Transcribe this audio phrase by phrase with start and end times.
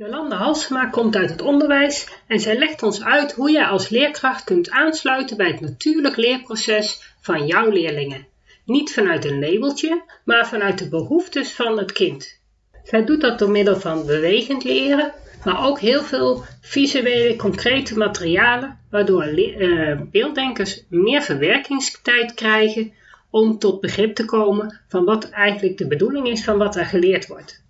[0.00, 4.44] Jolanda Halsema komt uit het onderwijs en zij legt ons uit hoe jij als leerkracht
[4.44, 8.26] kunt aansluiten bij het natuurlijk leerproces van jouw leerlingen.
[8.64, 12.40] Niet vanuit een labeltje, maar vanuit de behoeftes van het kind.
[12.82, 15.12] Zij doet dat door middel van bewegend leren,
[15.44, 22.92] maar ook heel veel visuele, concrete materialen, waardoor uh, beelddenkers meer verwerkingstijd krijgen
[23.30, 27.26] om tot begrip te komen van wat eigenlijk de bedoeling is van wat er geleerd
[27.26, 27.62] wordt.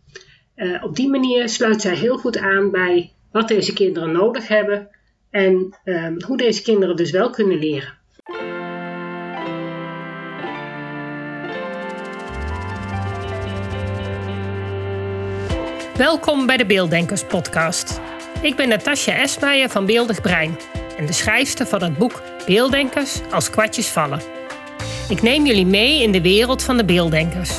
[0.61, 4.89] Uh, op die manier sluit zij heel goed aan bij wat deze kinderen nodig hebben
[5.31, 7.99] en um, hoe deze kinderen dus wel kunnen leren.
[15.97, 18.01] Welkom bij de Beelddenkers podcast.
[18.43, 20.59] Ik ben Natasja Esmeijer van Beeldig Brein
[20.99, 24.21] en de schrijfster van het boek Beelddenkers als kwartjes vallen.
[25.09, 27.59] Ik neem jullie mee in de wereld van de beelddenkers.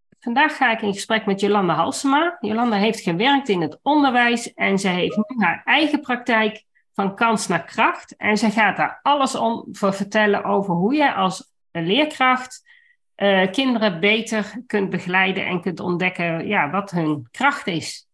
[0.21, 2.37] Vandaag ga ik in gesprek met Jolanda Halsema.
[2.39, 7.47] Jolanda heeft gewerkt in het onderwijs en ze heeft nu haar eigen praktijk van kans
[7.47, 8.15] naar kracht.
[8.15, 12.69] En ze gaat daar alles om voor vertellen over hoe je als leerkracht
[13.15, 18.07] uh, kinderen beter kunt begeleiden en kunt ontdekken ja, wat hun kracht is.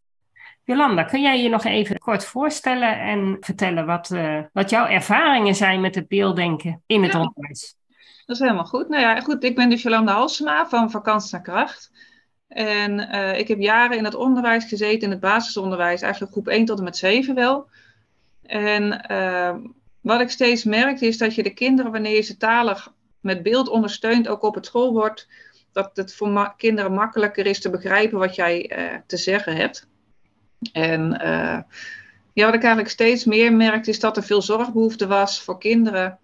[0.63, 5.55] Jolanda, kun jij je nog even kort voorstellen en vertellen wat, uh, wat jouw ervaringen
[5.55, 7.75] zijn met het beelddenken in het onderwijs?
[8.27, 8.89] Dat is helemaal goed.
[8.89, 11.91] Nou ja, goed, ik ben dus Jolanda Halsema van Vakantie naar Kracht.
[12.47, 16.65] En uh, ik heb jaren in het onderwijs gezeten, in het basisonderwijs, eigenlijk groep 1
[16.65, 17.69] tot en met 7 wel.
[18.41, 19.55] En uh,
[20.01, 23.69] wat ik steeds merk is dat je de kinderen, wanneer je ze talig met beeld
[23.69, 25.27] ondersteunt, ook op het schoolbord,
[25.71, 29.87] dat het voor kinderen makkelijker is te begrijpen wat jij uh, te zeggen hebt.
[30.71, 31.09] En
[32.33, 36.19] ja, wat ik eigenlijk steeds meer merkte, is dat er veel zorgbehoefte was voor kinderen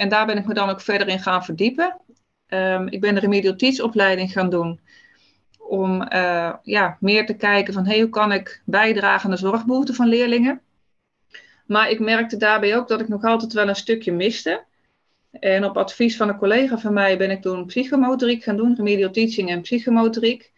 [0.00, 1.96] en daar ben ik me dan ook verder in gaan verdiepen.
[2.48, 4.80] Um, ik ben de remedial teach opleiding gaan doen.
[5.58, 9.94] Om uh, ja, meer te kijken van hey, hoe kan ik bijdragen aan de zorgbehoeften
[9.94, 10.60] van leerlingen.
[11.66, 14.64] Maar ik merkte daarbij ook dat ik nog altijd wel een stukje miste.
[15.30, 19.10] En op advies van een collega van mij ben ik toen psychomotoriek gaan doen, remedial
[19.10, 20.52] teaching en psychomotoriek.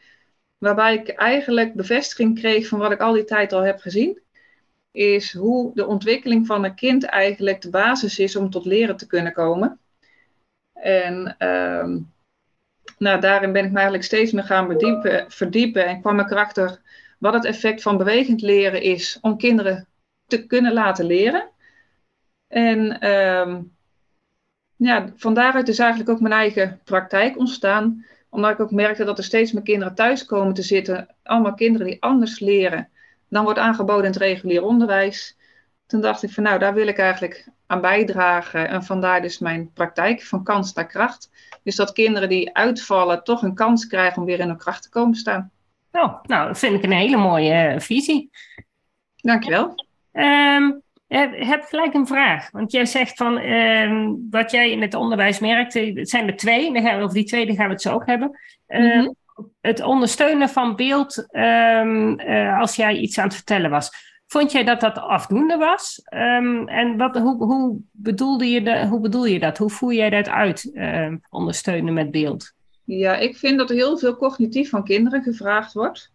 [0.59, 4.21] Waarbij ik eigenlijk bevestiging kreeg van wat ik al die tijd al heb gezien
[4.93, 9.07] is hoe de ontwikkeling van een kind eigenlijk de basis is om tot leren te
[9.07, 9.81] kunnen komen.
[10.73, 11.97] En uh,
[12.99, 14.79] nou, daarin ben ik me eigenlijk steeds meer gaan
[15.29, 16.81] verdiepen, en kwam ik erachter
[17.19, 19.87] wat het effect van bewegend leren is om kinderen
[20.27, 21.51] te kunnen laten leren.
[22.49, 23.77] En um,
[24.77, 29.19] ja, van daaruit is eigenlijk ook mijn eigen praktijk ontstaan, omdat ik ook merkte dat
[29.19, 32.89] er steeds meer kinderen thuis komen te zitten, allemaal kinderen die anders leren
[33.33, 35.37] dan wordt aangeboden in het regulier onderwijs.
[35.87, 38.69] Toen dacht ik van nou, daar wil ik eigenlijk aan bijdragen.
[38.69, 41.31] En vandaar dus mijn praktijk van kans naar kracht.
[41.63, 44.89] Dus dat kinderen die uitvallen toch een kans krijgen om weer in hun kracht te
[44.89, 45.51] komen staan.
[45.93, 48.31] Oh, nou, dat vind ik een hele mooie uh, visie.
[49.17, 49.75] Dankjewel.
[50.13, 52.51] Um, ik heb gelijk een vraag.
[52.51, 56.73] Want jij zegt van um, wat jij in het onderwijs merkt, het zijn er twee,
[56.73, 58.39] dan gaan we, over die twee gaan we het zo ook hebben.
[58.67, 59.15] Um,
[59.61, 63.91] het ondersteunen van beeld um, uh, als jij iets aan het vertellen was.
[64.27, 66.03] Vond jij dat dat afdoende was?
[66.15, 69.59] Um, en wat, hoe, hoe, bedoelde je hoe bedoel je dat?
[69.59, 72.53] Hoe voer jij dat uit, uh, ondersteunen met beeld?
[72.85, 76.13] Ja, ik vind dat er heel veel cognitief van kinderen gevraagd wordt.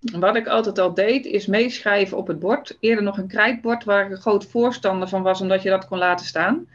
[0.00, 2.76] Wat ik altijd al deed, is meeschrijven op het bord.
[2.80, 5.98] Eerder nog een krijtbord waar ik een groot voorstander van was, omdat je dat kon
[5.98, 6.66] laten staan.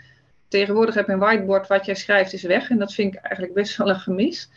[0.48, 2.70] Tegenwoordig heb je een whiteboard, wat jij schrijft is weg.
[2.70, 4.50] En dat vind ik eigenlijk best wel een gemis.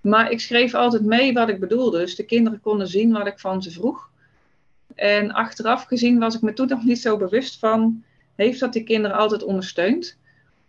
[0.00, 1.98] Maar ik schreef altijd mee wat ik bedoelde.
[1.98, 4.10] Dus de kinderen konden zien wat ik van ze vroeg.
[4.94, 8.84] En achteraf gezien was ik me toen nog niet zo bewust van, heeft dat die
[8.84, 10.18] kinderen altijd ondersteund?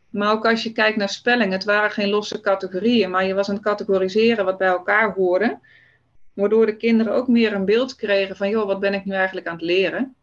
[0.10, 3.50] Maar ook als je kijkt naar spelling, het waren geen losse categorieën, maar je was
[3.50, 5.60] aan het categoriseren wat bij elkaar hoorde.
[6.34, 9.48] Waardoor de kinderen ook meer een beeld kregen van, joh, wat ben ik nu eigenlijk
[9.48, 10.16] aan het leren?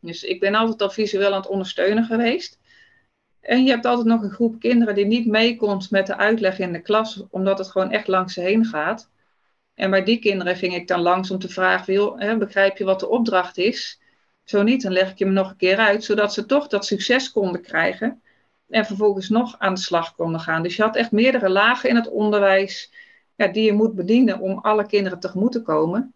[0.00, 2.58] Dus ik ben altijd al visueel aan het ondersteunen geweest.
[3.44, 6.72] En je hebt altijd nog een groep kinderen die niet meekomt met de uitleg in
[6.72, 9.10] de klas, omdat het gewoon echt langs ze heen gaat.
[9.74, 12.84] En bij die kinderen ging ik dan langs om te vragen, joh, hè, begrijp je
[12.84, 14.00] wat de opdracht is?
[14.44, 17.30] Zo niet, dan leg ik hem nog een keer uit, zodat ze toch dat succes
[17.30, 18.22] konden krijgen
[18.68, 20.62] en vervolgens nog aan de slag konden gaan.
[20.62, 22.92] Dus je had echt meerdere lagen in het onderwijs
[23.36, 26.14] ja, die je moet bedienen om alle kinderen tegemoet te komen.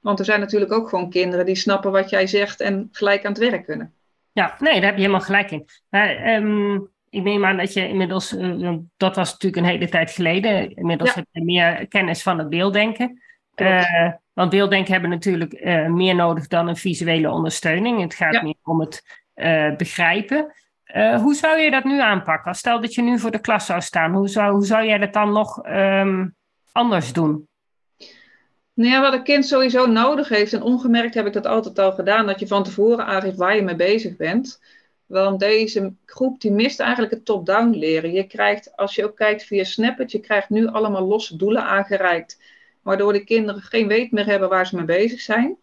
[0.00, 3.32] Want er zijn natuurlijk ook gewoon kinderen die snappen wat jij zegt en gelijk aan
[3.32, 3.95] het werk kunnen.
[4.36, 5.68] Ja, nee, daar heb je helemaal gelijk in.
[5.88, 6.74] Maar, ehm,
[7.10, 11.14] ik neem aan dat je inmiddels, uh, dat was natuurlijk een hele tijd geleden, inmiddels
[11.14, 13.22] heb je meer kennis van het beelddenken.
[13.56, 18.00] Uh, want beelddenken hebben natuurlijk uh, meer nodig dan een visuele ondersteuning.
[18.00, 19.24] Het gaat meer om het
[19.76, 20.52] begrijpen.
[21.20, 22.54] hoe zou je dat nu aanpakken?
[22.54, 25.12] Stel dat je nu voor de klas zou staan, hoe zou, hoe zou jij dat
[25.12, 26.34] dan nog um,
[26.72, 27.48] anders doen?
[28.76, 31.92] Nou ja, wat een kind sowieso nodig heeft, en ongemerkt heb ik dat altijd al
[31.92, 34.60] gedaan, dat je van tevoren aangeeft waar je mee bezig bent.
[35.06, 38.12] Want deze groep die mist eigenlijk het top-down leren.
[38.12, 42.40] Je krijgt, als je ook kijkt via Snapchat, je krijgt nu allemaal losse doelen aangereikt.
[42.82, 45.56] Waardoor de kinderen geen weet meer hebben waar ze mee bezig zijn.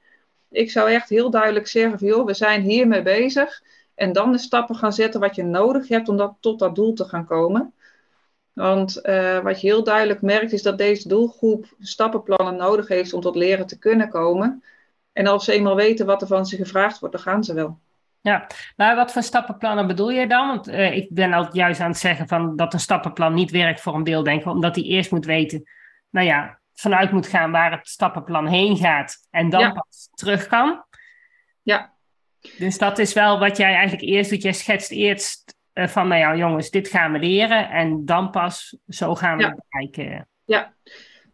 [0.52, 3.64] Ik zou echt heel duidelijk zeggen van joh, we zijn hiermee bezig.
[3.96, 6.94] En dan de stappen gaan zetten wat je nodig hebt om dat, tot dat doel
[6.94, 7.74] te gaan komen.
[8.54, 13.22] Want uh, wat je heel duidelijk merkt is dat deze doelgroep stappenplannen nodig heeft om
[13.22, 14.64] tot leren te kunnen komen.
[15.14, 17.80] En als ze eenmaal weten wat er van ze gevraagd wordt, dan gaan ze wel.
[18.22, 20.48] Ja, maar wat voor stappenplannen bedoel je dan?
[20.48, 23.82] Want uh, ik ben al juist aan het zeggen van dat een stappenplan niet werkt
[23.82, 25.64] voor een beelddenker, omdat hij eerst moet weten,
[26.10, 30.84] nou ja, vanuit moet gaan waar het stappenplan heen gaat en dan pas terug kan.
[31.62, 31.94] Ja.
[32.58, 34.42] Dus dat is wel wat jij eigenlijk eerst doet.
[34.42, 39.16] Jij schetst eerst van, nou ja, jongens, dit gaan we leren en dan pas zo
[39.16, 39.56] gaan we ja.
[39.70, 40.28] bereiken.
[40.46, 40.74] Ja.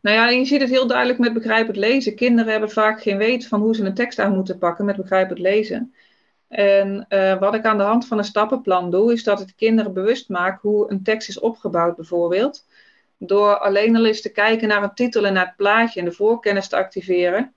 [0.01, 2.15] Nou ja, je ziet het heel duidelijk met begrijpend lezen.
[2.15, 5.39] Kinderen hebben vaak geen weet van hoe ze een tekst aan moeten pakken met begrijpend
[5.39, 5.93] lezen.
[6.47, 9.93] En uh, wat ik aan de hand van een stappenplan doe, is dat ik kinderen
[9.93, 12.65] bewust maak hoe een tekst is opgebouwd, bijvoorbeeld.
[13.17, 16.11] Door alleen al eens te kijken naar een titel en naar het plaatje en de
[16.11, 17.53] voorkennis te activeren.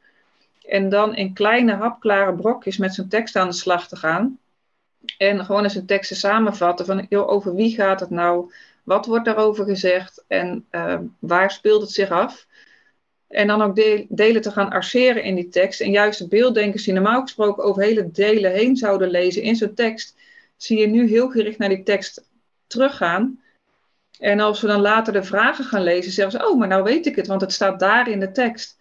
[0.68, 4.38] En dan in kleine, hapklare brokjes met zo'n tekst aan de slag te gaan.
[5.18, 8.52] En gewoon eens een tekst te samenvatten van joh, over wie gaat het nou?
[8.82, 10.24] Wat wordt daarover gezegd?
[10.26, 12.46] En uh, waar speelt het zich af?
[13.28, 13.76] En dan ook
[14.08, 15.80] delen te gaan arceren in die tekst.
[15.80, 19.74] En juist de beelddenkers die normaal gesproken over hele delen heen zouden lezen in zo'n
[19.74, 20.16] tekst,
[20.56, 22.28] zie je nu heel gericht naar die tekst
[22.66, 23.40] teruggaan.
[24.18, 27.06] En als we dan later de vragen gaan lezen, zeggen ze: Oh, maar nou weet
[27.06, 28.78] ik het, want het staat daar in de tekst.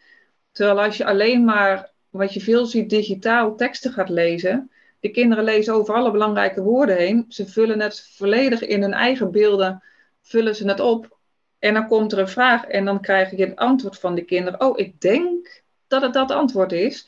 [0.52, 4.72] Terwijl als je alleen maar, wat je veel ziet, digitaal teksten gaat lezen,
[5.02, 7.26] de kinderen lezen over alle belangrijke woorden heen.
[7.30, 9.84] Ze vullen het volledig in hun eigen beelden,
[10.22, 11.18] vullen ze het op.
[11.60, 14.62] En dan komt er een vraag en dan krijg je het antwoord van de kinderen.
[14.62, 17.08] Oh, ik denk dat het dat antwoord is.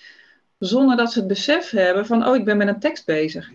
[0.57, 3.51] Zonder dat ze het besef hebben van, oh, ik ben met een tekst bezig.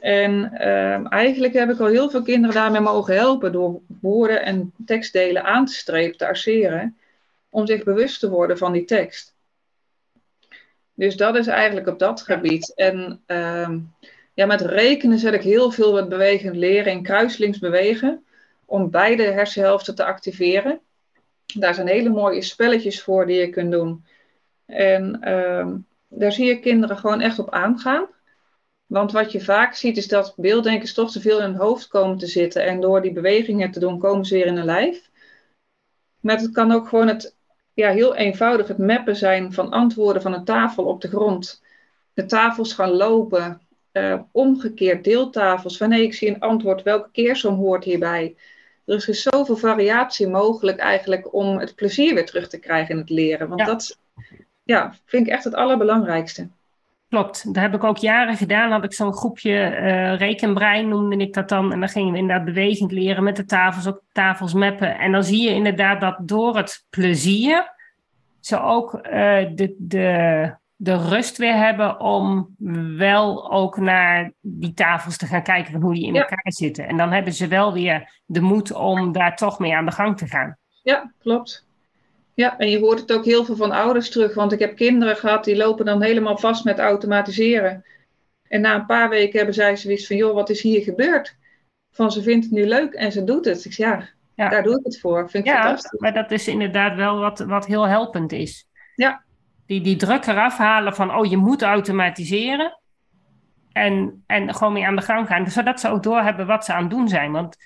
[0.00, 4.72] En uh, eigenlijk heb ik al heel veel kinderen daarmee mogen helpen door woorden en
[4.86, 6.96] tekstdelen aan te strepen, te arceren,
[7.48, 9.34] om zich bewust te worden van die tekst.
[11.00, 12.74] Dus dat is eigenlijk op dat gebied.
[12.74, 13.70] En uh,
[14.34, 18.24] ja, met rekenen zet ik heel veel met bewegend leren en kruislinks bewegen
[18.64, 20.80] om beide hersenhelften te activeren.
[21.54, 24.04] Daar zijn hele mooie spelletjes voor die je kunt doen.
[24.66, 25.68] En uh,
[26.08, 28.06] daar zie je kinderen gewoon echt op aangaan.
[28.86, 32.18] Want wat je vaak ziet is dat beelddenkers toch te veel in hun hoofd komen
[32.18, 32.64] te zitten.
[32.64, 35.10] En door die bewegingen te doen, komen ze weer in hun lijf.
[36.20, 37.38] Maar het kan ook gewoon het,
[37.80, 41.62] ja, heel eenvoudig het mappen zijn van antwoorden van een tafel op de grond.
[42.14, 43.60] De tafels gaan lopen.
[43.92, 45.78] Uh, omgekeerd deeltafels.
[45.78, 48.36] Wanneer ik zie een antwoord, welke keersom hoort hierbij?
[48.90, 53.10] er is zoveel variatie mogelijk eigenlijk om het plezier weer terug te krijgen in het
[53.10, 53.48] leren.
[53.48, 53.98] Want dat
[54.62, 56.48] ja, vind ik echt het allerbelangrijkste.
[57.08, 58.70] Klopt, dat heb ik ook jaren gedaan.
[58.70, 61.72] Had ik zo'n groepje uh, rekenbrein, noemde ik dat dan.
[61.72, 64.98] En dan gingen we inderdaad bewegend leren met de tafels, ook tafels mappen.
[64.98, 67.78] En dan zie je inderdaad dat door het plezier
[68.40, 69.00] ze ook uh,
[69.54, 72.54] de, de de rust weer hebben om
[72.96, 76.86] wel ook naar die tafels te gaan kijken van hoe die in elkaar zitten.
[76.86, 80.18] En dan hebben ze wel weer de moed om daar toch mee aan de gang
[80.18, 80.56] te gaan.
[80.82, 81.66] Ja, klopt.
[82.34, 85.16] Ja, en je hoort het ook heel veel van ouders terug, want ik heb kinderen
[85.16, 87.84] gehad die lopen dan helemaal vast met automatiseren.
[88.48, 91.36] En na een paar weken hebben zij zoiets van, joh, wat is hier gebeurd?
[91.90, 93.64] Van ze vindt het nu leuk en ze doet het.
[93.64, 94.08] Ik zeg, ja,
[94.40, 94.48] ja.
[94.48, 95.30] daar doe ik het voor.
[95.30, 96.00] Vind ik ja, fantastisch.
[96.00, 98.66] maar dat is inderdaad wel wat, wat heel helpend is.
[98.94, 99.24] Ja,
[99.66, 102.78] die, die druk eraf halen van, oh, je moet automatiseren.
[103.72, 106.82] En, en gewoon mee aan de gang gaan, zodat ze ook doorhebben wat ze aan
[106.82, 107.32] het doen zijn.
[107.32, 107.56] Want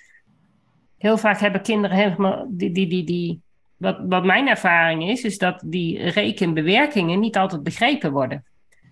[0.99, 3.43] heel vaak hebben kinderen helemaal, die, die, die, die,
[3.77, 8.45] wat, wat mijn ervaring is, is dat die rekenbewerkingen niet altijd begrepen worden.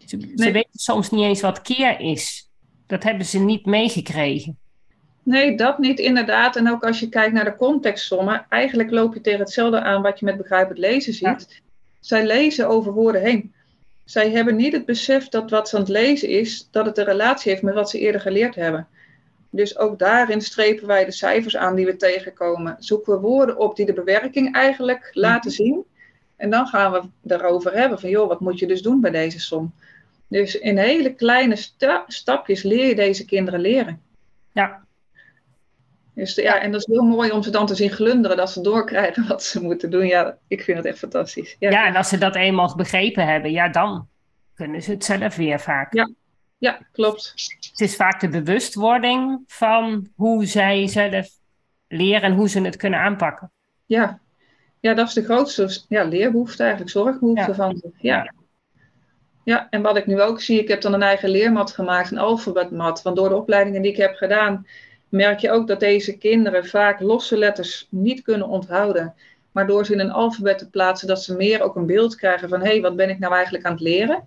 [0.06, 2.50] Ze, ze weten soms niet eens wat keer is.
[2.86, 4.58] Dat hebben ze niet meegekregen.
[5.22, 6.56] Nee, dat niet inderdaad.
[6.56, 10.18] En ook als je kijkt naar de contextsommen, eigenlijk loop je tegen hetzelfde aan wat
[10.18, 11.62] je met begrijpend lezen ziet.
[12.00, 13.52] Zij lezen over woorden heen.
[14.04, 17.04] Zij hebben niet het besef dat wat ze aan het lezen is, dat het een
[17.04, 18.86] relatie heeft met wat ze eerder geleerd hebben.
[19.50, 22.76] Dus ook daarin strepen wij de cijfers aan die we tegenkomen.
[22.78, 25.62] Zoeken we woorden op die de bewerking eigenlijk laten mhm.
[25.62, 25.84] zien.
[26.36, 29.40] En dan gaan we daarover hebben van, joh, wat moet je dus doen bij deze
[29.40, 29.72] som?
[30.28, 31.56] Dus in hele kleine
[32.06, 34.02] stapjes leer je deze kinderen leren.
[34.52, 34.84] Ja.
[36.14, 38.60] Dus ja, en dat is heel mooi om ze dan te zien glunderen, dat ze
[38.60, 40.06] doorkrijgen wat ze moeten doen.
[40.06, 41.56] Ja, ik vind het echt fantastisch.
[41.58, 44.08] Ja, ja en als ze dat eenmaal begrepen hebben, ja, dan
[44.54, 45.94] kunnen ze het zelf weer vaak.
[45.94, 46.10] Ja,
[46.58, 47.32] ja klopt.
[47.70, 51.28] Het is vaak de bewustwording van hoe zij zelf
[51.88, 53.52] leren en hoe ze het kunnen aanpakken.
[53.86, 54.20] Ja,
[54.80, 57.90] ja dat is de grootste ja, leerbehoefte eigenlijk, zorgbehoefte van ze.
[57.96, 58.34] Ja.
[59.44, 59.66] ja.
[59.70, 63.02] en wat ik nu ook zie, ik heb dan een eigen leermat gemaakt, een alfabetmat.
[63.02, 64.66] Want door de opleidingen die ik heb gedaan,
[65.12, 69.14] merk je ook dat deze kinderen vaak losse letters niet kunnen onthouden.
[69.52, 72.48] Maar door ze in een alfabet te plaatsen, dat ze meer ook een beeld krijgen
[72.48, 74.26] van hé, hey, wat ben ik nou eigenlijk aan het leren?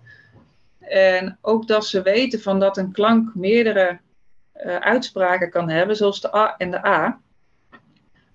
[0.80, 3.98] En ook dat ze weten van dat een klank meerdere
[4.64, 7.20] uh, uitspraken kan hebben, zoals de A en de A.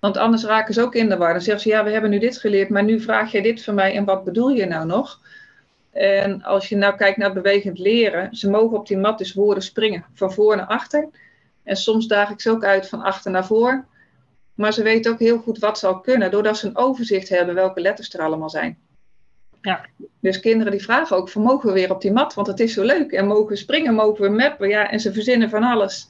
[0.00, 1.32] Want anders raken ze ook in de war.
[1.32, 3.74] Dan zeggen ze, ja, we hebben nu dit geleerd, maar nu vraag jij dit van
[3.74, 5.20] mij en wat bedoel je nou nog?
[5.90, 9.62] En als je nou kijkt naar bewegend leren, ze mogen op die mat dus woorden
[9.62, 11.08] springen, van voor naar achter.
[11.64, 13.84] En soms daag ik ze ook uit van achter naar voor.
[14.54, 17.54] Maar ze weten ook heel goed wat ze al kunnen, doordat ze een overzicht hebben
[17.54, 18.78] welke letters er allemaal zijn.
[19.60, 19.84] Ja.
[20.20, 22.72] Dus kinderen die vragen ook van mogen we weer op die mat, want het is
[22.72, 23.12] zo leuk.
[23.12, 26.08] En mogen we springen, mogen we mappen, ja, en ze verzinnen van alles.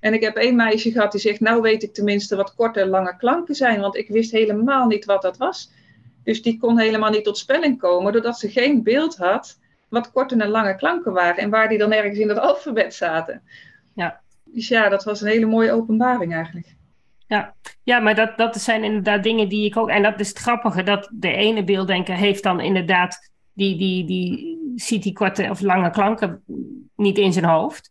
[0.00, 2.88] En ik heb één meisje gehad die zegt, nou weet ik tenminste wat korte en
[2.88, 5.70] lange klanken zijn, want ik wist helemaal niet wat dat was.
[6.24, 10.36] Dus die kon helemaal niet tot spelling komen, doordat ze geen beeld had wat korte
[10.36, 13.42] en lange klanken waren en waar die dan ergens in het alfabet zaten.
[13.94, 14.20] Ja.
[14.52, 16.76] Dus ja, dat was een hele mooie openbaring eigenlijk.
[17.26, 19.88] Ja, ja maar dat, dat zijn inderdaad dingen die ik ook.
[19.88, 23.30] En dat is het grappige, dat de ene beelddenker heeft dan inderdaad.
[23.54, 26.42] Die, die, die ziet die korte of lange klanken
[26.96, 27.90] niet in zijn hoofd.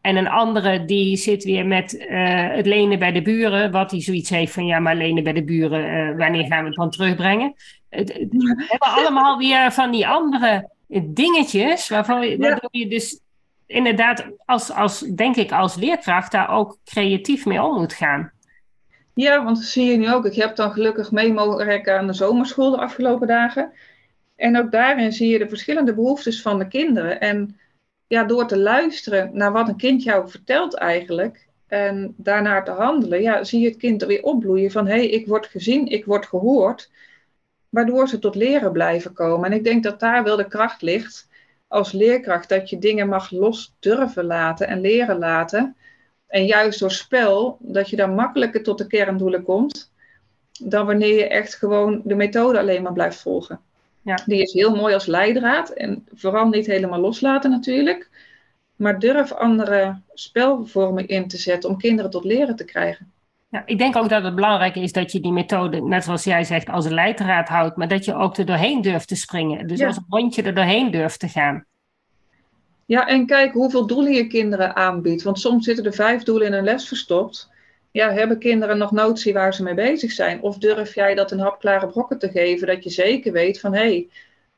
[0.00, 4.00] En een andere die zit weer met uh, het lenen bij de buren, wat hij
[4.00, 6.90] zoiets heeft van ja, maar lenen bij de buren, uh, wanneer gaan we het dan
[6.90, 7.54] terugbrengen?
[7.88, 10.70] We hebben allemaal weer van die andere
[11.02, 13.20] dingetjes waarvan, waardoor je dus
[13.66, 18.32] inderdaad als, als, denk ik, als leerkracht daar ook creatief mee om moet gaan.
[19.14, 20.24] Ja, want dat zie je nu ook.
[20.24, 23.72] Ik heb dan gelukkig mee mogen werken aan de zomerschool de afgelopen dagen.
[24.36, 27.20] En ook daarin zie je de verschillende behoeftes van de kinderen.
[27.20, 27.58] En
[28.06, 33.22] ja, door te luisteren naar wat een kind jou vertelt eigenlijk en daarnaar te handelen,
[33.22, 36.04] ja, zie je het kind er weer opbloeien van hé, hey, ik word gezien, ik
[36.04, 36.90] word gehoord,
[37.68, 39.50] waardoor ze tot leren blijven komen.
[39.50, 41.28] En ik denk dat daar wel de kracht ligt
[41.68, 45.76] als leerkracht, dat je dingen mag los durven laten en leren laten.
[46.26, 49.92] En juist door spel, dat je dan makkelijker tot de kerndoelen komt,
[50.62, 53.60] dan wanneer je echt gewoon de methode alleen maar blijft volgen.
[54.02, 54.18] Ja.
[54.26, 55.70] Die is heel mooi als leidraad.
[55.70, 58.10] En vooral niet helemaal loslaten natuurlijk.
[58.76, 63.12] Maar durf andere spelvormen in te zetten om kinderen tot leren te krijgen.
[63.56, 66.44] Ja, ik denk ook dat het belangrijk is dat je die methode, net zoals jij
[66.44, 69.66] zegt, als een leidraad houdt, maar dat je ook er doorheen durft te springen.
[69.66, 71.64] Dus als een hondje er doorheen durft te gaan.
[72.86, 75.22] Ja, en kijk hoeveel doelen je kinderen aanbiedt.
[75.22, 77.50] Want soms zitten er vijf doelen in een les verstopt
[77.90, 80.42] ja, hebben kinderen nog notie waar ze mee bezig zijn?
[80.42, 83.78] Of durf jij dat een hapklare brokken te geven, dat je zeker weet van hé,
[83.78, 84.08] hey,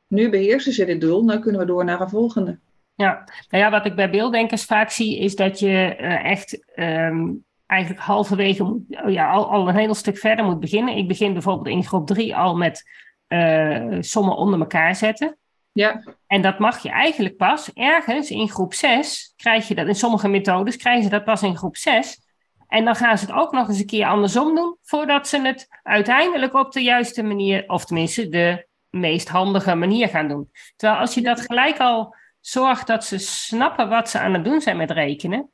[0.07, 2.57] nu beheersen ze dit doel, nu kunnen we door naar een volgende.
[2.95, 7.45] Ja, nou ja, wat ik bij beelddenkers vaak zie, is dat je uh, echt um,
[7.69, 10.97] eigenlijk halverwege, oh ja, al, al, een heel stuk verder moet beginnen.
[10.97, 12.83] Ik begin bijvoorbeeld in groep 3 al met
[13.27, 15.37] uh, sommen onder elkaar zetten.
[15.71, 16.03] Ja.
[16.27, 20.27] En dat mag je eigenlijk pas ergens in groep 6, krijg je dat in sommige
[20.27, 22.19] methodes, krijgen ze dat pas in groep 6.
[22.67, 25.67] En dan gaan ze het ook nog eens een keer andersom doen, voordat ze het
[25.83, 30.51] uiteindelijk op de juiste manier, of tenminste de meest handige manier gaan doen.
[30.75, 34.61] Terwijl als je dat gelijk al zorgt dat ze snappen wat ze aan het doen
[34.61, 35.49] zijn met rekenen,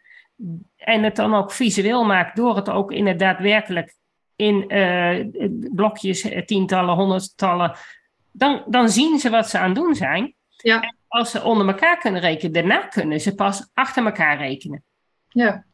[0.86, 3.96] en het dan ook visueel maakt door het ook in het daadwerkelijk
[4.36, 5.26] in uh,
[5.74, 7.76] blokjes, eh, tientallen, honderdtallen,
[8.32, 10.34] dan, dan zien ze wat ze aan het doen zijn.
[10.58, 10.82] Ja.
[10.82, 14.84] En als ze onder elkaar kunnen rekenen, daarna kunnen ze pas achter elkaar rekenen.
[15.30, 15.66] Ja.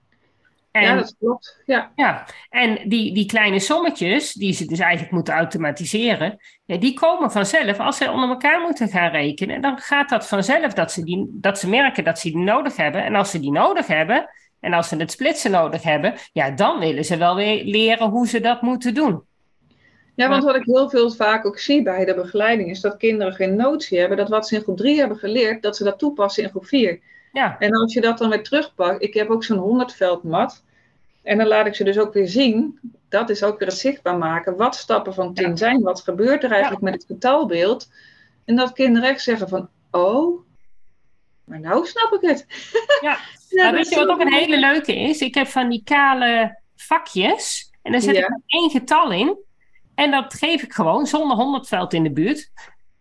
[0.71, 1.61] En, ja, dat klopt.
[1.65, 1.91] Ja.
[1.95, 2.25] ja.
[2.49, 7.79] En die, die kleine sommetjes, die ze dus eigenlijk moeten automatiseren, ja, die komen vanzelf.
[7.79, 11.59] Als ze onder elkaar moeten gaan rekenen, dan gaat dat vanzelf dat ze, die, dat
[11.59, 13.03] ze merken dat ze die nodig hebben.
[13.03, 14.29] En als ze die nodig hebben,
[14.61, 18.27] en als ze het splitsen nodig hebben, ja, dan willen ze wel weer leren hoe
[18.27, 19.23] ze dat moeten doen.
[20.15, 23.33] Ja, want wat ik heel veel vaak ook zie bij de begeleiding, is dat kinderen
[23.33, 26.43] geen notie hebben dat wat ze in groep 3 hebben geleerd, dat ze dat toepassen
[26.43, 26.99] in groep 4.
[27.31, 27.55] Ja.
[27.59, 30.63] En als je dat dan weer terugpakt, ik heb ook zo'n 100 veldmat.
[31.23, 34.17] En dan laat ik ze dus ook weer zien, dat is ook weer het zichtbaar
[34.17, 37.89] maken, wat stappen van 10 zijn, wat gebeurt er eigenlijk met het getalbeeld.
[38.45, 40.39] En dat kinderen echt zeggen van, oh,
[41.43, 42.45] maar nou snap ik het.
[43.01, 43.17] Ja,
[43.51, 45.19] ja weet je wat ook een hele leuke is?
[45.19, 49.37] Ik heb van die kale vakjes en daar zet ik één getal in.
[49.95, 52.51] En dat geef ik gewoon zonder 100 veld in de buurt.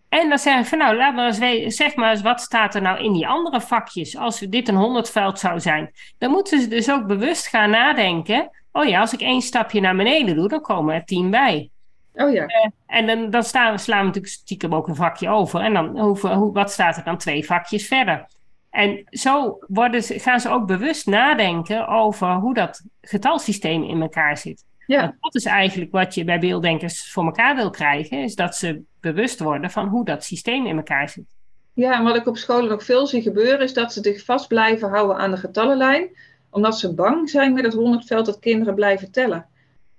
[0.08, 2.74] En dan zeg ik van nou, laten we eens we- zeg maar eens, wat staat
[2.74, 4.16] er nou in die andere vakjes?
[4.16, 8.50] Als dit een 100 veld zou zijn, dan moeten ze dus ook bewust gaan nadenken.
[8.72, 11.70] Oh ja, als ik één stapje naar beneden doe, dan komen er tien bij.
[12.14, 12.46] Oh ja.
[12.86, 15.60] En dan, dan staan, slaan we natuurlijk stiekem ook een vakje over.
[15.60, 18.26] En dan hoe, wat staat er dan twee vakjes verder?
[18.70, 24.38] En zo worden ze, gaan ze ook bewust nadenken over hoe dat getalsysteem in elkaar
[24.38, 24.64] zit.
[24.86, 25.00] Ja.
[25.00, 28.82] Want dat is eigenlijk wat je bij beelddenkers voor elkaar wil krijgen, is dat ze
[29.00, 31.24] bewust worden van hoe dat systeem in elkaar zit.
[31.72, 34.48] Ja, en wat ik op scholen nog veel zie gebeuren, is dat ze zich vast
[34.48, 36.08] blijven houden aan de getallenlijn,
[36.50, 39.46] omdat ze bang zijn met het honderdveld dat kinderen blijven tellen.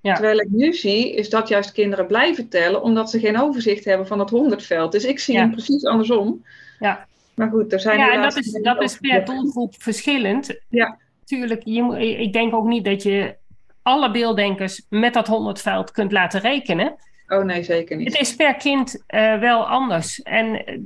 [0.02, 0.14] Ja.
[0.14, 4.08] Terwijl ik nu zie, is dat juist kinderen blijven tellen, omdat ze geen overzicht hebben
[4.08, 4.92] van het honderdveld.
[4.92, 5.40] Dus ik zie Ja.
[5.40, 6.46] hem precies andersom.
[6.80, 7.08] Ja.
[7.42, 10.60] Maar goed, er zijn Ja, en dat is, dat is per doelgroep verschillend.
[10.70, 10.98] Ja.
[11.26, 13.36] Tuurlijk, je, ik denk ook niet dat je
[13.82, 16.96] alle beelddenkers met dat honderdveld kunt laten rekenen.
[17.28, 18.08] Oh nee, zeker niet.
[18.08, 20.22] Het is per kind eh, wel anders.
[20.22, 20.78] En eh,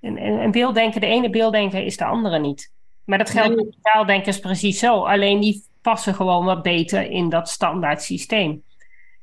[0.00, 2.70] een, beelddenker, de ene beelddenker is de andere niet.
[3.04, 3.64] Maar dat geldt Nee.
[3.64, 5.02] met taaldenkers precies zo.
[5.04, 8.62] Alleen die passen gewoon wat beter in dat standaard systeem.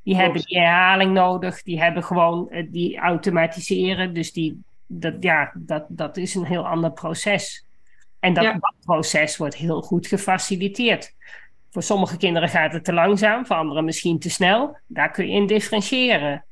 [0.04, 0.22] Die Klopt.
[0.22, 4.14] hebben die herhaling nodig, die hebben gewoon eh, die automatiseren.
[4.14, 7.66] Dus die, dat, ja, dat, dat is een heel ander proces.
[8.20, 8.52] En dat, Ja.
[8.52, 11.14] dat proces wordt heel goed gefaciliteerd.
[11.72, 14.78] Voor sommige kinderen gaat het te langzaam, voor anderen misschien te snel.
[14.88, 16.44] Daar kun je in differentiëren.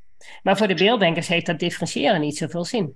[0.44, 2.96] Maar voor de beelddenkers heeft dat differentiëren niet zoveel zin.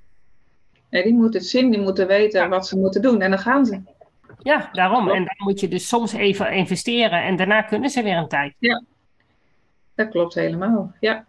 [0.89, 3.21] Nee, die moeten het zien, die moeten weten wat ze moeten doen.
[3.21, 3.81] En dan gaan ze.
[4.39, 5.09] Ja, daarom.
[5.09, 8.55] En dan moet je dus soms even investeren en daarna kunnen ze weer een tijd.
[9.95, 10.93] Dat klopt helemaal.
[10.99, 11.25] Ja.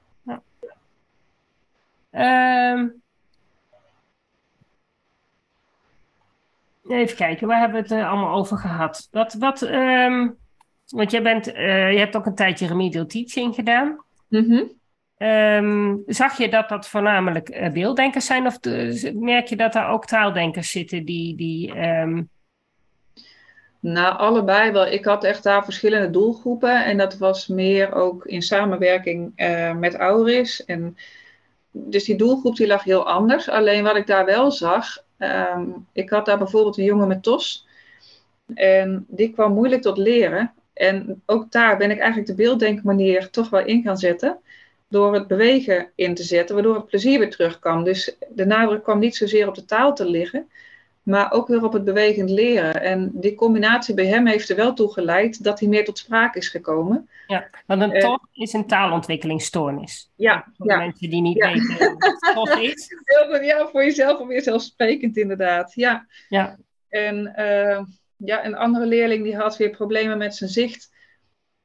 [2.10, 2.88] Ehm,
[6.92, 9.08] even kijken, waar hebben we het eh, allemaal over gehad?
[9.10, 10.28] Wat, wat, ehm,
[10.86, 14.04] want jij bent, eh, je hebt ook een tijdje remedial teaching gedaan.
[14.28, 14.62] Mhm.
[15.16, 19.90] Ehm, zag je dat dat voornamelijk eh, beelddenkers zijn of de- merk je dat daar
[19.90, 22.22] ook taaldenkers zitten die, die ehm,
[23.80, 24.86] Nou, allebei wel.
[24.86, 26.84] Ik had echt daar verschillende doelgroepen.
[26.84, 29.32] En dat was meer ook in samenwerking
[29.78, 30.64] met Auris.
[30.64, 30.96] En
[31.70, 33.48] dus die doelgroep die lag heel anders.
[33.48, 37.66] Alleen wat ik daar wel zag, ehm, ik had daar bijvoorbeeld een jongen met TOS.
[38.54, 40.54] En die kwam moeilijk tot leren.
[40.72, 44.38] En ook daar ben ik eigenlijk de beelddenkmanier toch wel in gaan zetten.
[44.88, 47.84] Door het bewegen in te zetten, waardoor het plezier weer terugkwam.
[47.84, 50.50] Dus de nadruk kwam niet zozeer op de taal te liggen,
[51.02, 52.82] maar ook weer op het bewegend leren.
[52.82, 56.38] En die combinatie bij hem heeft er wel toe geleid dat hij meer tot sprake
[56.38, 57.08] is gekomen.
[57.26, 58.00] ja, want een Eh.
[58.00, 60.10] TOS is een taalontwikkelingsstoornis.
[60.16, 60.76] Ja, Voor ja.
[60.76, 61.52] mensen die niet Ja.
[61.52, 62.88] weten wat TOS is.
[63.04, 65.74] Heel goed, ja, voor jezelf alweer zelfsprekend inderdaad.
[65.74, 66.06] Ja.
[66.28, 66.56] Ja.
[66.88, 67.80] En eh,
[68.16, 70.90] ja, een andere leerling die had weer problemen met zijn zicht.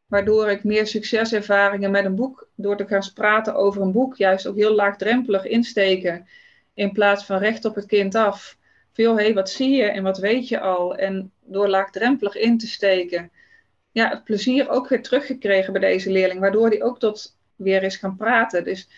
[0.07, 4.47] Waardoor ik meer succeservaringen met een boek, door te gaan praten over een boek, juist
[4.47, 6.27] ook heel laagdrempelig insteken.
[6.73, 8.57] In plaats van recht op het kind af.
[8.97, 10.95] Hey, wat zie je en wat weet je al?
[10.95, 13.31] En door laagdrempelig in te steken,
[13.91, 16.39] ja, het plezier ook weer teruggekregen bij deze leerling.
[16.39, 18.63] Waardoor hij ook tot weer is gaan praten.
[18.63, 18.89] Dus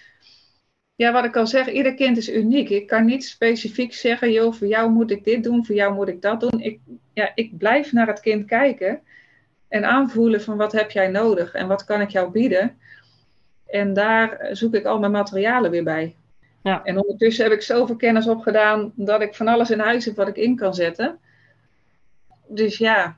[0.96, 2.70] ja, wat ik al zeg, ieder kind is uniek.
[2.70, 6.08] Ik kan niet specifiek zeggen, joh, voor jou moet ik dit doen, voor jou moet
[6.08, 6.62] ik dat doen.
[6.62, 6.80] Ik,
[7.14, 9.02] ja, ik blijf naar het kind kijken
[9.68, 12.78] en aanvoelen van wat heb jij nodig en wat kan ik jou bieden.
[13.66, 16.16] En daar zoek ik al mijn materialen weer bij.
[16.64, 16.84] Ja.
[16.84, 20.28] En ondertussen heb ik zoveel kennis opgedaan dat ik van alles in huis heb wat
[20.28, 21.20] ik in kan zetten.
[22.48, 23.18] Dus ja,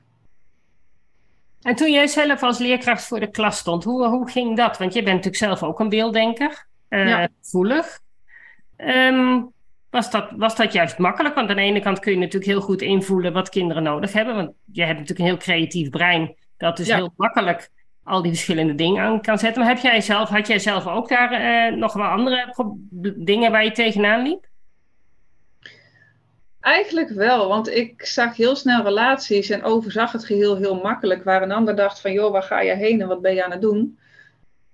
[1.62, 4.78] En toen jij zelf als leerkracht voor de klas stond, hoe, hoe ging dat?
[4.78, 7.28] Want je bent natuurlijk zelf ook een beelddenker, eh Ja.
[7.42, 8.00] gevoelig.
[8.76, 9.40] Ehm,
[9.90, 11.34] was, dat, was dat juist makkelijk?
[11.34, 14.34] Want aan de ene kant kun je natuurlijk heel goed invoelen wat kinderen nodig hebben.
[14.34, 16.96] Want je hebt natuurlijk een heel creatief brein dat Ja.
[16.96, 17.70] heel makkelijk
[18.04, 19.62] al die verschillende dingen aan kan zetten.
[19.62, 22.54] Maar heb jij zelf, had jij zelf ook daar eh, nog wel andere
[23.16, 24.50] dingen waar je tegenaan liep?
[26.60, 31.24] Eigenlijk wel, want ik zag heel snel relaties en overzag het geheel heel makkelijk.
[31.24, 33.50] Waar een ander dacht van, joh, waar ga je heen en wat ben je aan
[33.50, 33.98] het doen?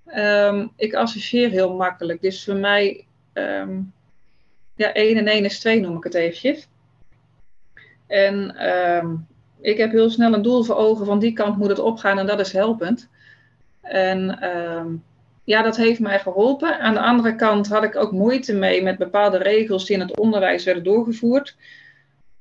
[0.06, 2.22] Ehm, ik associeer heel makkelijk.
[2.22, 3.80] Dus voor mij, ehm,
[4.74, 6.68] ja, 1 en 1 is 2 noem ik het eventjes.
[8.06, 9.14] En ehm,
[9.60, 12.26] ik heb heel snel een doel voor ogen, van die kant moet het opgaan en
[12.26, 13.08] dat is helpend.
[13.88, 14.86] En ehm,
[15.44, 16.80] ja, dat heeft mij geholpen.
[16.80, 20.18] Aan de andere kant had ik ook moeite mee met bepaalde regels die in het
[20.18, 21.56] onderwijs werden doorgevoerd.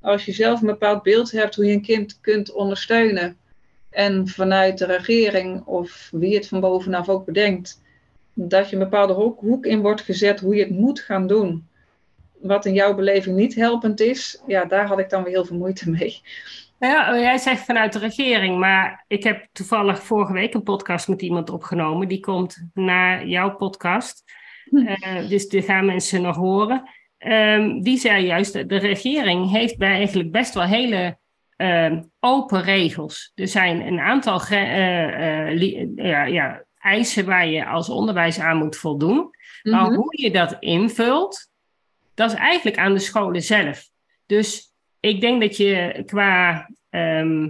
[0.02, 3.38] Als je zelf een bepaald beeld hebt hoe je een kind kunt ondersteunen
[3.90, 7.82] en vanuit de regering of wie het van bovenaf ook bedenkt,
[8.34, 11.68] dat je een bepaalde hoek, in wordt gezet hoe je het moet gaan doen,
[12.42, 15.58] wat in jouw beleving niet helpend is, ja, daar had ik dan weer heel veel
[15.58, 16.22] moeite mee.
[16.80, 20.64] Nou Ja, oh, jij zegt vanuit de regering, maar ik heb toevallig vorige week een
[20.64, 22.08] podcast met iemand opgenomen.
[22.08, 24.24] Die komt naar jouw podcast.
[24.70, 24.88] Hm.
[24.88, 26.90] Eh, dus die gaan mensen nog horen.
[27.18, 31.18] ehm, die zei juist, de regering heeft bij eigenlijk best wel hele
[31.56, 33.32] ehm, open regels.
[33.36, 39.30] Er zijn een aantal uh, ja, ja, eisen waar je als onderwijs aan moet voldoen.
[39.64, 39.94] Maar mhm.
[39.94, 41.50] hoe je dat invult,
[42.14, 43.90] dat is eigenlijk aan de scholen zelf.
[44.26, 47.50] Dus ik denk dat je qua ehm,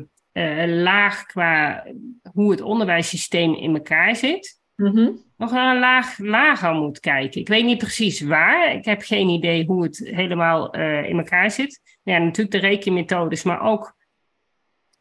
[0.65, 1.86] laag, qua
[2.33, 5.12] hoe het onderwijssysteem in elkaar zit, mhm.
[5.38, 7.41] nog een laag lager moet kijken.
[7.41, 8.73] Ik weet niet precies waar.
[8.73, 11.97] Ik heb geen idee hoe het helemaal in elkaar zit.
[12.03, 13.95] Ja, natuurlijk de rekenmethodes, maar ook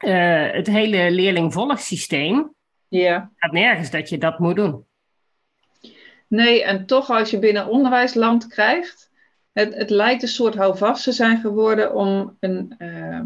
[0.04, 2.54] uh, het hele leerlingvolgsysteem
[2.88, 3.30] ja.
[3.36, 4.84] gaat nergens dat je dat moet doen.
[6.28, 9.05] Nee, en toch als je binnen onderwijsland krijgt,
[9.56, 13.20] het, het lijkt een soort houvast te zijn geworden om een, uh,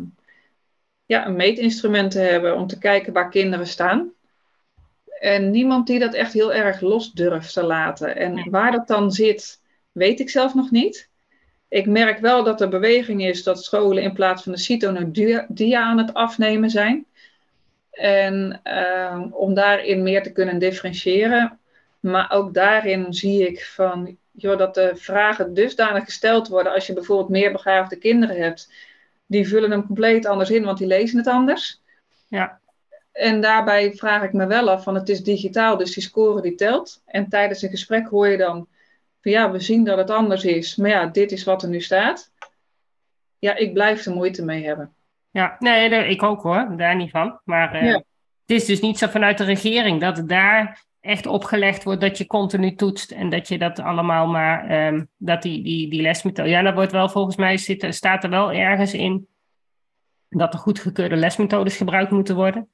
[1.07, 4.13] ja, een meetinstrument te hebben om te kijken waar kinderen staan.
[5.21, 8.17] En niemand die dat echt heel erg los durft te laten.
[8.17, 9.61] En waar dat dan zit,
[9.93, 11.09] weet ik zelf nog niet.
[11.69, 15.11] Ik merk wel dat er beweging is dat scholen in plaats van de CITO
[15.49, 17.07] dia aan het afnemen zijn.
[17.91, 21.59] En uh, om daarin meer te kunnen differentiëren.
[22.01, 26.73] Maar ook daarin zie ik van, joh, dat de vragen dusdanig gesteld worden.
[26.73, 28.73] Als je bijvoorbeeld meer begaafde kinderen hebt,
[29.27, 31.83] die vullen hem compleet anders in, want die lezen het anders.
[32.29, 32.61] Ja.
[33.13, 36.55] En daarbij vraag ik me wel af van, het is digitaal, dus die score die
[36.55, 37.03] telt.
[37.07, 38.69] En tijdens een gesprek hoor je dan,
[39.21, 41.81] van ja, we zien dat het anders is, maar ja, dit is wat er nu
[41.81, 42.31] staat.
[43.39, 44.95] Ja, ik blijf er moeite mee hebben.
[45.31, 47.41] Ja, nee, ik ook hoor, daar niet van.
[47.45, 48.05] Maar uh, het
[48.47, 52.75] is dus niet zo vanuit de regering dat daar echt opgelegd wordt dat je continu
[52.75, 56.75] toetst en dat je dat allemaal maar, um, dat die, die, die lesmethode, ja, dat
[56.75, 59.29] wordt wel volgens mij, zit, staat er wel ergens in
[60.29, 62.69] dat er goedgekeurde lesmethodes gebruikt moeten worden.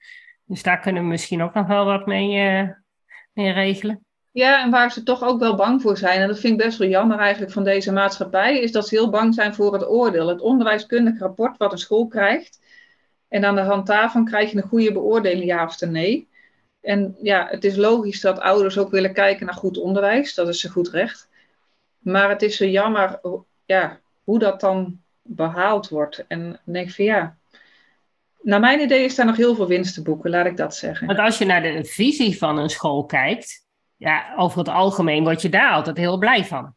[0.44, 2.68] Dus daar kunnen we misschien ook nog wel wat mee, uh,
[3.32, 4.04] mee regelen.
[4.30, 6.78] Ja, en waar ze toch ook wel bang voor zijn, en dat vind ik best
[6.78, 10.28] wel jammer eigenlijk van deze maatschappij, is dat ze heel bang zijn voor het oordeel.
[10.28, 12.60] Het onderwijskundig rapport wat een school krijgt.
[13.28, 16.28] En aan de hand daarvan krijg je een goede beoordeling, ja of nee.
[16.87, 20.35] En ja, het is logisch dat ouders ook willen kijken naar goed onderwijs.
[20.35, 21.29] Dat is ze goed recht.
[21.99, 23.20] Maar het is zo jammer
[23.64, 26.25] ja, hoe dat dan behaald wordt.
[26.29, 27.37] En dan denk van ja,
[28.42, 31.07] naar mijn idee is daar nog heel veel winst te boeken, laat ik dat zeggen.
[31.07, 35.42] Want als je naar de visie van een school kijkt, ja, over het algemeen word
[35.42, 36.75] je daar altijd heel blij van.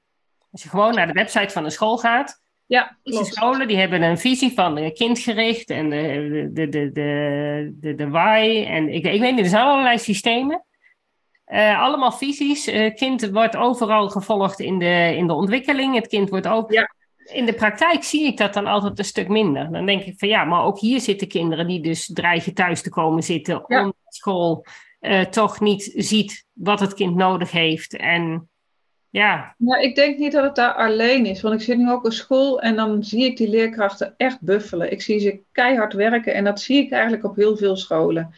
[0.51, 2.41] Als je gewoon naar de website van een school gaat.
[2.69, 3.33] Ja, klopt.
[3.33, 8.65] scholen die hebben een visie van kindgericht en de, de, de, de, de, de why.
[8.67, 10.65] En ik, ik weet niet, er zijn allerlei systemen.
[11.47, 12.65] Uh, allemaal visies.
[12.65, 15.95] Het uh, kind wordt overal gevolgd in de, in de ontwikkeling.
[15.95, 16.71] Het kind wordt ook.
[16.71, 16.93] Ja.
[17.33, 19.71] In de praktijk zie ik dat dan altijd een stuk minder.
[19.71, 22.89] Dan denk ik van ja, maar ook hier zitten kinderen die dus dreigen thuis te
[22.89, 23.83] komen zitten ja.
[23.83, 24.65] om school
[25.01, 27.95] uh, toch niet ziet wat het kind nodig heeft.
[27.95, 28.49] En
[29.09, 29.55] ja.
[29.57, 31.41] Nou, ik denk niet dat het daar alleen is.
[31.41, 34.91] Want ik zit nu ook op school en dan zie ik die leerkrachten echt buffelen.
[34.91, 38.33] Ik zie ze keihard werken en dat zie ik eigenlijk op heel veel scholen.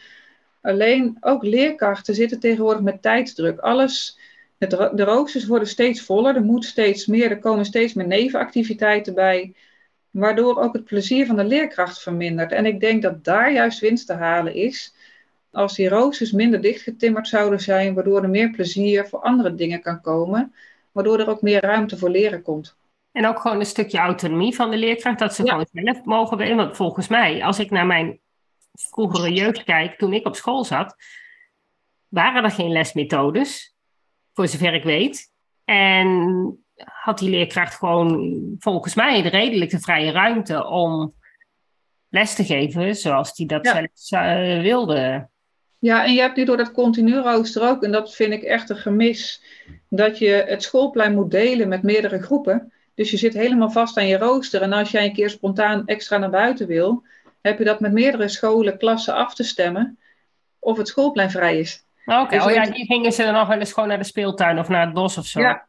[0.60, 3.58] Alleen ook leerkrachten zitten tegenwoordig met tijdsdruk.
[3.58, 4.18] Alles,
[4.58, 9.54] de roosters worden steeds voller, er moet steeds meer, er komen steeds meer nevenactiviteiten bij.
[10.10, 12.52] Waardoor ook het plezier van de leerkracht vermindert.
[12.52, 14.94] En ik denk dat daar juist winst te halen is
[15.52, 20.00] als die roosters minder dichtgetimmerd zouden zijn, waardoor er meer plezier voor andere dingen kan
[20.00, 20.54] komen,
[20.92, 22.76] waardoor er ook meer ruimte voor leren komt.
[23.12, 26.56] En ook gewoon een stukje autonomie van de leerkracht, dat ze gewoon zelf mogen weten.
[26.56, 28.20] Want volgens mij, als ik naar mijn
[28.72, 30.96] vroegere jeugd kijk, toen ik op school zat,
[32.08, 33.76] waren er geen lesmethodes,
[34.32, 35.32] voor zover ik weet.
[35.64, 41.14] En had die leerkracht gewoon volgens mij de redelijke vrije ruimte om
[42.08, 45.30] les te geven zoals die dat zelf uh, wilde.
[45.82, 48.70] Ja, en je hebt nu door dat continu rooster ook, en dat vind ik echt
[48.70, 49.42] een gemis,
[49.88, 52.72] dat je het schoolplein moet delen met meerdere groepen.
[52.94, 54.62] Dus je zit helemaal vast aan je rooster.
[54.62, 57.02] En als jij een keer spontaan extra naar buiten wil,
[57.40, 59.98] heb je dat met meerdere scholen, klassen af te stemmen
[60.58, 61.84] of het schoolplein vrij is.
[62.06, 64.58] Oké, dus oh ja, die gingen ze dan nog wel eens gewoon naar de speeltuin
[64.58, 65.40] of naar het bos of zo.
[65.40, 65.66] Ja,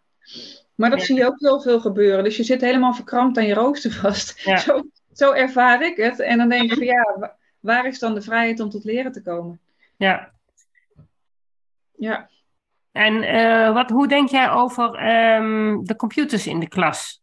[0.76, 2.24] maar dat zie je ook heel veel gebeuren.
[2.24, 4.42] Dus je zit helemaal verkrampt aan je rooster vast.
[4.44, 4.58] Ja.
[4.58, 6.20] Zo, zo ervaar ik het.
[6.20, 9.22] En dan denk ik van ja, waar is dan de vrijheid om tot leren te
[9.22, 9.60] komen?
[9.98, 10.34] Ja.
[11.98, 12.30] Ja.
[12.92, 17.22] En uh, wat, hoe denk jij over um, de computers in de klas?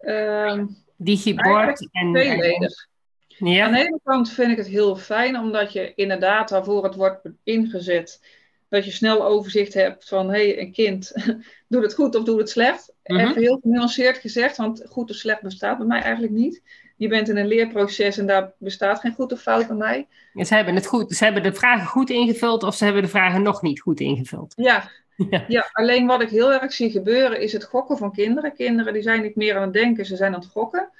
[0.00, 2.12] Um, Digibord en...
[2.12, 2.88] Tweeledig.
[3.28, 3.66] Ja.
[3.66, 7.28] Aan de ene kant vind ik het heel fijn, omdat je inderdaad waarvoor het wordt
[7.42, 8.20] ingezet,
[8.68, 11.12] dat je snel overzicht hebt van, hé, hey, een kind,
[11.68, 12.92] doet het goed of doet het slecht?
[13.04, 13.28] Mm -hmm.
[13.28, 16.62] Even heel genuanceerd gezegd, want goed of slecht bestaat bij mij eigenlijk niet
[17.00, 20.08] je bent in een leerproces en daar bestaat geen goed of fout bij mij.
[20.32, 23.08] Ja, ze hebben het goed, ze hebben de vragen goed ingevuld of ze hebben de
[23.08, 24.52] vragen nog niet goed ingevuld.
[24.56, 24.90] Ja,
[25.30, 25.44] Ja.
[25.48, 25.68] ja.
[25.72, 28.54] alleen wat ik heel erg zie gebeuren is het gokken van kinderen.
[28.54, 30.90] Kinderen die zijn niet meer aan het denken, ze zijn aan het gokken.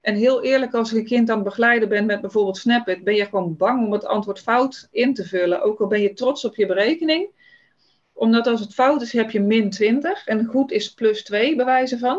[0.00, 3.24] En heel eerlijk, als je kind aan het begeleiden bent met bijvoorbeeld Snapit, ben je
[3.24, 5.62] gewoon bang om het antwoord fout in te vullen.
[5.62, 7.28] Ook al ben je trots op je berekening.
[8.12, 11.64] Omdat als het fout is, heb je min 20 en goed is plus 2, bij
[11.64, 12.18] wijze van.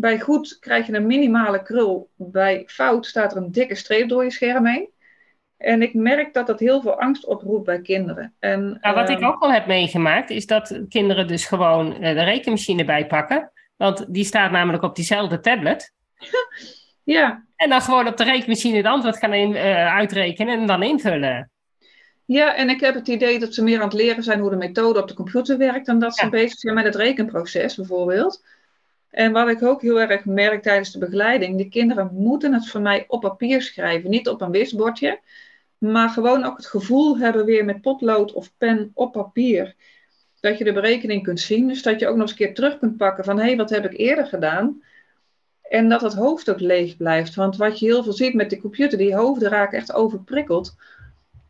[0.00, 2.10] Bij goed krijg je een minimale krul.
[2.16, 4.90] Bij fout staat er een dikke streep door je scherm heen.
[5.56, 8.34] En ik merk dat dat heel veel angst oproept bij kinderen.
[8.38, 12.14] En, nou, wat ik ehm, ook wel heb meegemaakt, is dat kinderen dus gewoon eh,
[12.14, 13.52] de rekenmachine bijpakken.
[13.76, 15.92] Want die staat namelijk op diezelfde tablet.
[17.16, 17.44] ja.
[17.56, 21.50] En dan gewoon op de rekenmachine het antwoord gaan in, uh, uitrekenen en dan invullen.
[22.24, 24.56] Ja, en ik heb het idee dat ze meer aan het leren zijn hoe de
[24.56, 28.42] methode op de computer werkt, dan dat ze bezig zijn met het rekenproces bijvoorbeeld.
[29.10, 32.80] En wat ik ook heel erg merk tijdens de begeleiding, die kinderen moeten het voor
[32.80, 35.20] mij op papier schrijven, niet op een wisbordje,
[35.78, 39.74] maar gewoon ook het gevoel hebben weer met potlood of pen op papier.
[40.40, 42.78] Dat je de berekening kunt zien, dus dat je ook nog eens een keer terug
[42.78, 44.82] kunt pakken van hé, hey, wat heb ik eerder gedaan?
[45.62, 47.34] En dat het hoofd ook leeg blijft.
[47.34, 50.76] Want wat je heel veel ziet met de computer, die hoofden raken echt overprikkeld.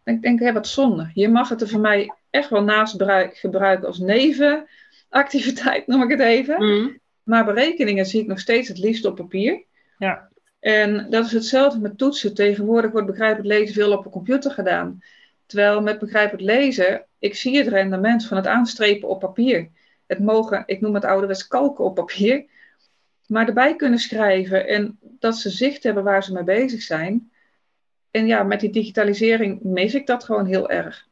[0.04, 1.10] Ik denk, hé, wat zonde.
[1.14, 6.20] Je mag het er voor mij echt wel naast gebruiken als nevenactiviteit, noem ik het
[6.20, 6.64] even.
[6.64, 6.98] Mm.
[7.28, 9.64] Maar berekeningen zie ik nog steeds het liefst op papier.
[9.98, 10.28] Ja.
[10.60, 12.34] En dat is hetzelfde met toetsen.
[12.34, 15.02] Tegenwoordig wordt begrijpelijk lezen veel op een computer gedaan.
[15.46, 19.70] Terwijl met begrijpelijk lezen, ik zie het rendement van het aanstrepen op papier.
[20.06, 22.44] Het mogen, ik noem het ouderwets kalken op papier.
[23.26, 27.30] Maar erbij kunnen schrijven en dat ze zicht hebben waar ze mee bezig zijn.
[28.10, 31.06] En ja, met die digitalisering mis ik dat gewoon heel erg.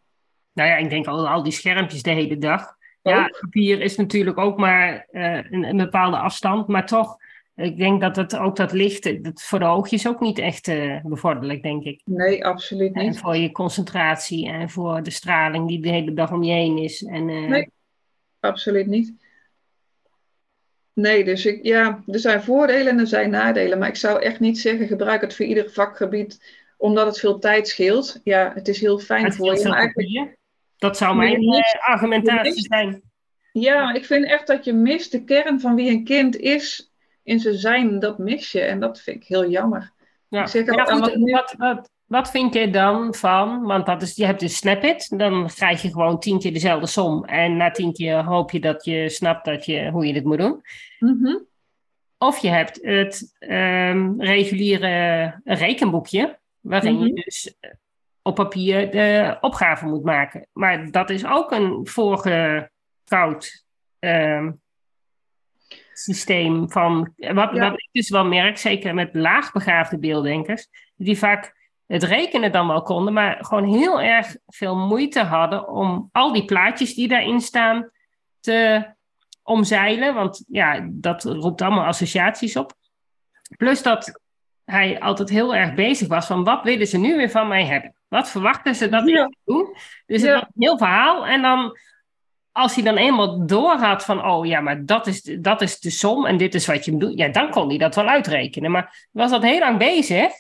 [0.53, 2.76] Nou ja, ik denk al, al die schermpjes de hele dag.
[3.11, 7.17] Ja, papier is natuurlijk ook maar uh, een, een, bepaalde afstand, maar toch,
[7.55, 11.01] ik denk dat het ook dat licht dat voor de oogjes ook niet echt uh,
[11.03, 12.01] bevorderlijk, denk ik.
[12.05, 13.07] Nee, absoluut niet.
[13.07, 16.79] En voor je concentratie en voor de straling die de hele dag om je heen
[16.79, 17.05] is.
[17.05, 17.49] En, uh...
[17.49, 17.71] Nee,
[18.41, 19.15] absoluut niet.
[20.93, 24.41] Nee, dus ik, ja, er zijn voordelen en er zijn nadelen, maar ik zou echt
[24.41, 26.41] niet zeggen gebruik het voor ieder vakgebied,
[26.77, 28.21] omdat het veel tijd scheelt.
[28.25, 29.69] Ja, het is heel fijn voor je.
[29.69, 30.37] Maar eigenlijk,
[30.79, 33.03] dat zou mijn uh, argumentatie zijn.
[33.53, 37.41] Ja, ik vind echt dat je mist de kern van wie een kind is in
[37.41, 37.99] zijn zijn.
[37.99, 39.93] Dat mis je en dat vind ik heel jammer.
[40.29, 44.27] Ja, zeg, ja goed, wat, wat, wat, vind je dan van, want dat is, je
[44.27, 47.25] hebt dus snap it, dan krijg je gewoon tien keer dezelfde som.
[47.25, 50.39] En na tien keer hoop je dat je snapt dat je, hoe je dit moet
[50.39, 50.63] doen.
[50.99, 51.47] Mm
[52.19, 57.15] Of je hebt het um, reguliere rekenboekje, waarin je mhm.
[57.15, 57.55] dus
[58.27, 60.47] op papier de opgave moet maken.
[60.53, 63.65] Maar dat is ook een voorgekoud
[64.01, 64.49] uh,
[65.93, 67.13] systeem van.
[67.17, 71.55] Wat, wat ik dus wel merk, zeker met laagbegaafde beelddenkers, die vaak
[71.87, 76.45] het rekenen dan wel konden, maar gewoon heel erg veel moeite hadden om al die
[76.45, 77.91] plaatjes die daarin staan
[78.41, 78.87] te
[79.43, 80.15] omzeilen.
[80.15, 82.73] Want ja, dat roept allemaal associaties op.
[83.57, 84.21] Plus dat
[84.65, 87.96] hij altijd heel erg bezig was van wat willen ze nu weer van mij hebben?
[88.09, 89.79] Wat verwachten ze dat ik doe?
[90.07, 91.27] Dus het was een heel verhaal.
[91.27, 91.79] En dan,
[92.53, 95.91] als hij dan eenmaal door had van, oh ja, maar dat is, dat is de
[95.91, 98.71] som en dit is wat je doet, ja, dan kon hij dat wel uitrekenen.
[98.71, 100.33] Maar was dat heel lang bezig.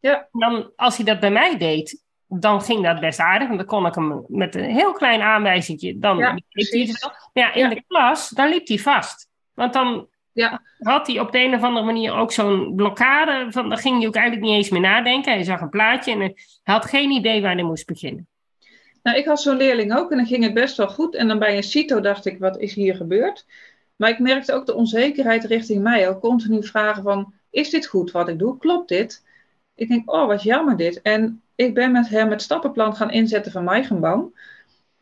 [0.00, 0.28] Ja.
[0.32, 3.46] Dan, als hij dat bij mij deed, dan ging dat best aardig.
[3.46, 7.12] Want dan kon ik hem met een heel klein aanwijzingje, dan ja, liep hij wel.
[7.32, 9.28] Ja, in de klas, dan liep hij vast.
[9.54, 10.62] Want dan ja.
[10.78, 13.52] had hij op de een of andere manier ook zo'n blokkade.
[13.52, 15.32] Van, daar ging hij ook eigenlijk niet eens meer nadenken.
[15.32, 18.26] Hij zag een plaatje en hij had geen idee waar hij moest beginnen.
[19.02, 21.14] Nou, ik had zo'n leerling ook en dan ging het best wel goed.
[21.14, 23.46] En dan bij een CITO dacht ik, wat is hier gebeurd?
[23.96, 26.08] Maar ik merkte ook de onzekerheid richting mij.
[26.08, 28.58] Ook continu vragen van, is dit goed wat ik doe?
[28.58, 29.24] Klopt dit?
[29.74, 31.02] Ik denk, oh, wat jammer dit.
[31.02, 34.34] En ik ben met hem het stappenplan gaan inzetten van Meigenbaum.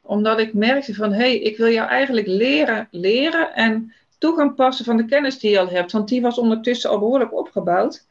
[0.01, 3.55] Omdat ik merkte van, hé, hey, ik wil jou eigenlijk leren, leren.
[3.55, 5.92] En toe gaan passen van de kennis die je al hebt.
[5.92, 8.06] Want die was ondertussen al behoorlijk opgebouwd.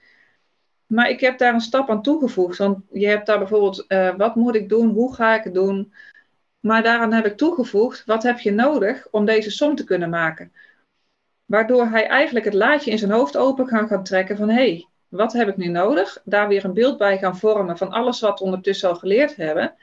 [0.85, 2.57] Maar ik heb daar een stap aan toegevoegd.
[2.57, 4.89] Want je hebt daar bijvoorbeeld, uh, wat moet ik doen?
[4.89, 5.93] Hoe ga ik het doen?
[6.59, 10.53] Maar daaraan heb ik toegevoegd, wat heb je nodig om deze som te kunnen maken?
[11.45, 14.87] Waardoor hij eigenlijk het laadje in zijn hoofd open kan gaan trekken van, hé, hey,
[15.07, 16.21] wat heb ik nu nodig?
[16.23, 19.75] Daar weer een beeld bij gaan vormen van alles wat we ondertussen al geleerd hebben.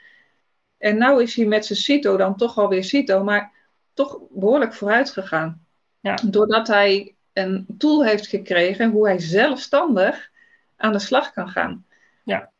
[0.77, 3.51] En nou is hij met zijn CITO dan toch alweer CITO, maar
[3.93, 5.67] toch behoorlijk vooruit gegaan.
[5.99, 6.17] Ja.
[6.25, 10.29] Doordat hij een tool heeft gekregen hoe hij zelfstandig
[10.77, 11.85] aan de slag kan gaan.
[12.23, 12.51] Ja.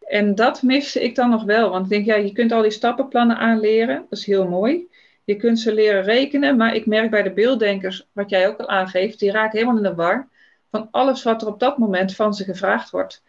[0.00, 1.70] En dat miste ik dan nog wel.
[1.70, 4.06] Want ik denk, ja, je kunt al die stappenplannen aanleren.
[4.10, 4.88] Dat is heel mooi.
[5.24, 6.56] Je kunt ze leren rekenen.
[6.56, 9.90] Maar ik merk bij de beelddenkers, wat jij ook al aangeeft, die raken helemaal in
[9.90, 10.28] de war
[10.70, 13.22] van alles wat er op dat moment van ze gevraagd wordt.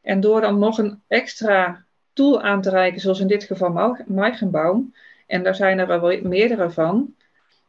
[0.00, 4.94] En door dan nog een extra tool aan te reiken, zoals in dit geval Meigenbaum,
[5.26, 7.14] en daar zijn er wel meerdere van,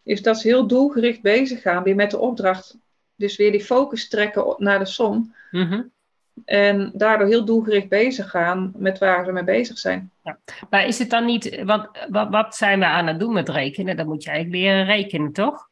[0.07, 2.77] is dat ze heel doelgericht bezig gaan, weer met de opdracht.
[3.15, 5.33] Dus weer die focus trekken naar de som.
[5.51, 5.81] Mhm.
[6.45, 10.11] En daardoor heel doelgericht bezig gaan met waar ze mee bezig zijn.
[10.23, 10.39] Ja.
[10.69, 13.97] Maar is het dan niet, want wat, wat zijn we aan het doen met rekenen?
[13.97, 15.69] Dan moet je eigenlijk leren rekenen, toch?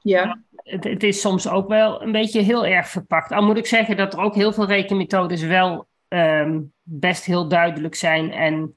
[0.00, 0.40] Ja.
[0.56, 3.32] Het, het, is soms ook wel een beetje heel erg verpakt.
[3.32, 7.94] Al moet ik zeggen dat er ook heel veel rekenmethodes wel ehm, best heel duidelijk
[7.94, 8.32] zijn.
[8.32, 8.76] En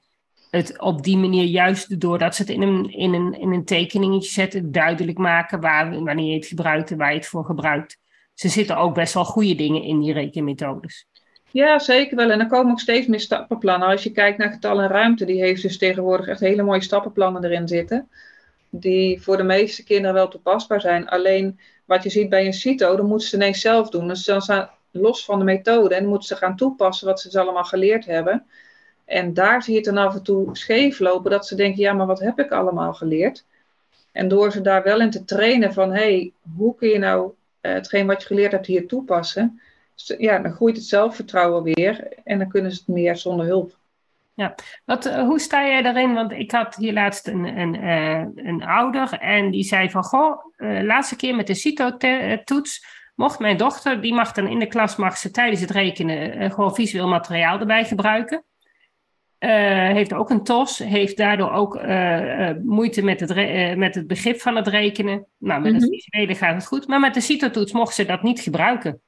[0.52, 4.30] het op die manier, juist doordat ze het in een, in een, in een tekeningetje
[4.30, 7.98] zetten, duidelijk maken waar, wanneer je het gebruikt en waar je het voor gebruikt.
[8.34, 11.08] Ze zitten ook best wel goede dingen in die rekenmethodes.
[11.52, 12.32] Ja, zeker wel.
[12.32, 13.88] En er komen ook steeds meer stappenplannen.
[13.88, 17.44] Als je kijkt naar getal en ruimte, die heeft dus tegenwoordig echt hele mooie stappenplannen
[17.44, 18.10] erin zitten.
[18.70, 21.10] Die voor de meeste kinderen wel toepasbaar zijn.
[21.10, 24.08] Alleen wat je ziet bij een CITO, dan moeten ze ineens zelf doen.
[24.08, 27.38] Dus dan staan los van de methode en moeten ze gaan toepassen wat ze dus
[27.38, 28.46] allemaal geleerd hebben.
[29.12, 31.94] En daar zie je het dan af en toe scheef lopen, dat ze denken, ja,
[31.94, 33.46] maar wat heb ik allemaal geleerd?
[34.12, 37.74] En door ze daar wel in te trainen van, hey, hoe kun je nou uh,
[37.74, 39.62] hetgeen wat je geleerd hebt hier toepassen?
[40.18, 43.78] ja, dan groeit het zelfvertrouwen weer en dan kunnen ze het meer zonder hulp.
[44.34, 46.14] Ja, wat, eh, hoe sta jij daarin?
[46.14, 50.46] Want ik had hier laatst een, een, uh, een ouder en die zei van, goh,
[50.58, 55.18] laatste keer met de CITO-toets mocht mijn dochter, die mag dan in de klas, mag
[55.18, 58.44] ze tijdens het rekenen gewoon visueel materiaal erbij gebruiken.
[59.48, 61.82] Heeft ook een TOS, heeft daardoor ook
[62.64, 63.36] moeite met het,
[63.78, 65.26] met het begrip van het rekenen.
[65.38, 65.92] Nou, met het mhm.
[65.92, 69.02] visuele gaat het goed, maar met de CITO-toets mocht ze dat niet gebruiken.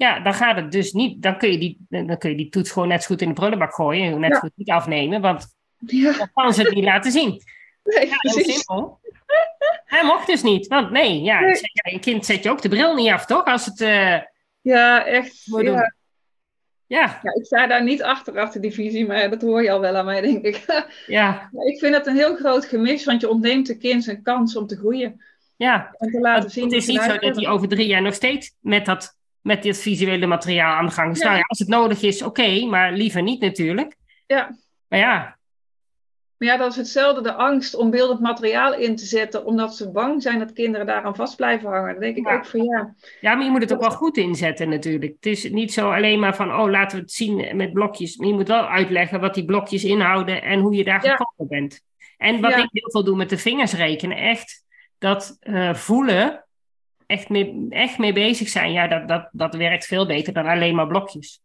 [0.00, 1.22] Ja, dan gaat het dus niet.
[1.22, 3.34] Dan kun je die, dan kun je die toets gewoon net zo goed in de
[3.34, 4.12] prullenbak gooien.
[4.12, 6.12] En net zo goed niet afnemen, want ja.
[6.12, 7.40] dan kan ze het niet laten zien.
[7.82, 9.00] Nee, ja, heel simpel.
[9.84, 10.66] Hij mocht dus niet.
[10.66, 11.60] Want nee, ja, nee.
[11.72, 13.44] een kind zet je ook de bril niet af, toch?
[13.44, 13.80] Als het.
[13.80, 14.16] Uh,
[14.60, 15.44] ja, echt.
[15.44, 15.94] Ja.
[16.90, 17.20] Ja.
[17.22, 17.34] Ja.
[17.34, 20.04] Ik sta daar niet achter, achter die visie, maar dat hoor je al wel aan
[20.04, 20.64] mij, denk ik.
[21.06, 21.50] Ja.
[21.64, 24.66] Ik vind dat een heel groot gemis, want je ontneemt de kind zijn kans om
[24.66, 25.24] te groeien.
[25.56, 25.94] Ja.
[25.98, 28.54] En te laten zien het is niet zo dat hij over drie jaar nog steeds
[28.60, 31.12] met dat met dit visuele materiaal aan de gang.
[31.12, 33.96] Dus nou ja, als het nodig is, oké, maar liever niet natuurlijk.
[34.26, 34.56] Ja.
[34.88, 35.38] Maar ja.
[36.40, 39.90] Maar ja, dat is hetzelfde, de angst om beeldend materiaal in te zetten, omdat ze
[39.90, 41.92] bang zijn dat kinderen daaraan vast blijven hangen.
[41.92, 42.94] Dan denk ik ook van ja.
[43.20, 45.12] Ja, maar je moet het ook wel goed inzetten natuurlijk.
[45.14, 48.16] Het is niet zo alleen maar van, oh, laten we het zien met blokjes.
[48.16, 51.16] Maar je moet wel uitleggen wat die blokjes inhouden en hoe je daar ja.
[51.16, 51.80] gekomen bent.
[52.16, 54.64] En wat ik heel veel doe met de vingers rekenen, echt
[54.98, 56.44] dat uh, voelen
[57.06, 60.74] echt mee, echt mee bezig zijn, ja, dat, dat, dat werkt veel beter dan alleen
[60.74, 61.40] maar blokjes.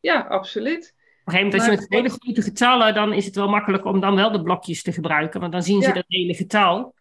[0.00, 0.94] Ja, absoluut.
[1.24, 3.84] Op een gegeven moment, als je met hele grote getallen, dan is het wel makkelijk
[3.84, 6.94] om dan wel de blokjes te gebruiken, want dan zien ze dat hele getal.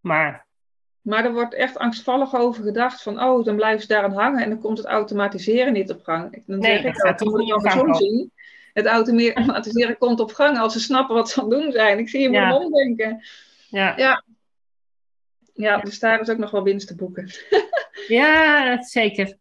[0.00, 0.46] Maar...
[1.00, 4.48] maar er wordt echt angstvallig over gedacht van, oh, dan blijven ze daaraan hangen en
[4.48, 6.42] dan komt het automatiseren niet op gang.
[6.46, 8.32] Dan nee, zeg dat gaat toch niet op gang zien.
[8.72, 11.98] Het automatiseren komt op gang als ze snappen wat ze aan het doen zijn.
[11.98, 12.56] Ik zie je ja.
[12.56, 13.24] omdenken.
[13.68, 13.96] Ja.
[13.96, 14.24] ja.
[15.54, 17.30] Ja, dus daar is ook nog wel winst te boeken.
[18.08, 19.36] ja, zeker.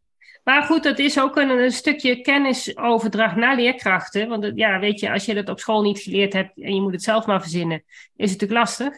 [0.47, 4.27] Maar goed, dat is ook een, een, stukje kennisoverdracht naar leerkrachten.
[4.27, 6.91] Want ja, weet je, als je dat op school niet geleerd hebt en je moet
[6.91, 7.83] het zelf maar verzinnen,
[8.15, 8.93] is het natuurlijk lastig.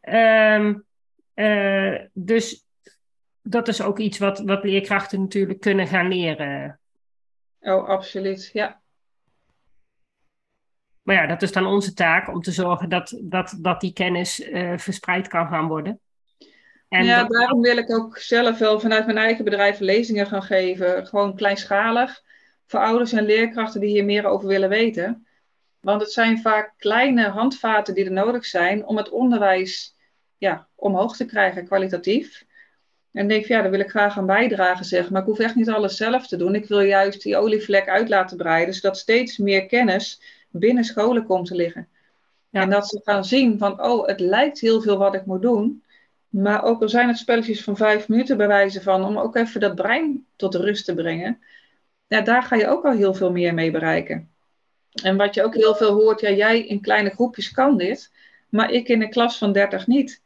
[0.00, 0.84] Um,
[1.34, 2.66] uh, dus
[3.42, 6.80] dat is ook iets wat, wat leerkrachten natuurlijk kunnen gaan leren.
[7.60, 8.80] Oh, absoluut, ja.
[11.02, 14.40] Maar ja, dat is dan onze taak om te zorgen dat, dat, dat die kennis
[14.40, 16.00] uh, verspreid kan gaan worden.
[16.88, 21.06] En ja, daarom wil ik ook zelf wel vanuit mijn eigen bedrijf lezingen gaan geven.
[21.06, 22.22] Gewoon kleinschalig.
[22.66, 25.26] Voor ouders en leerkrachten die hier meer over willen weten.
[25.80, 29.96] Want het zijn vaak kleine handvaten die er nodig zijn om het onderwijs
[30.38, 32.46] ja, omhoog te krijgen, kwalitatief.
[33.12, 35.10] En denk, ja, daar wil ik graag aan bijdragen, zeg.
[35.10, 36.54] Maar ik hoef echt niet alles zelf te doen.
[36.54, 41.46] Ik wil juist die olievlek uit laten breiden, zodat steeds meer kennis binnen scholen komt
[41.46, 41.88] te liggen.
[42.50, 42.60] Ja.
[42.60, 45.82] En dat ze gaan zien van, oh, het lijkt heel veel wat ik moet doen.
[46.28, 49.60] Maar ook al zijn het spelletjes van vijf minuten bij wijze van, om ook even
[49.60, 51.42] dat brein tot rust te brengen.
[52.06, 54.30] Ja, daar ga je ook al heel veel meer mee bereiken.
[55.02, 58.12] En wat je ook heel veel hoort, ja, jij in kleine groepjes kan dit,
[58.48, 60.22] maar ik in een klas van 30 niet.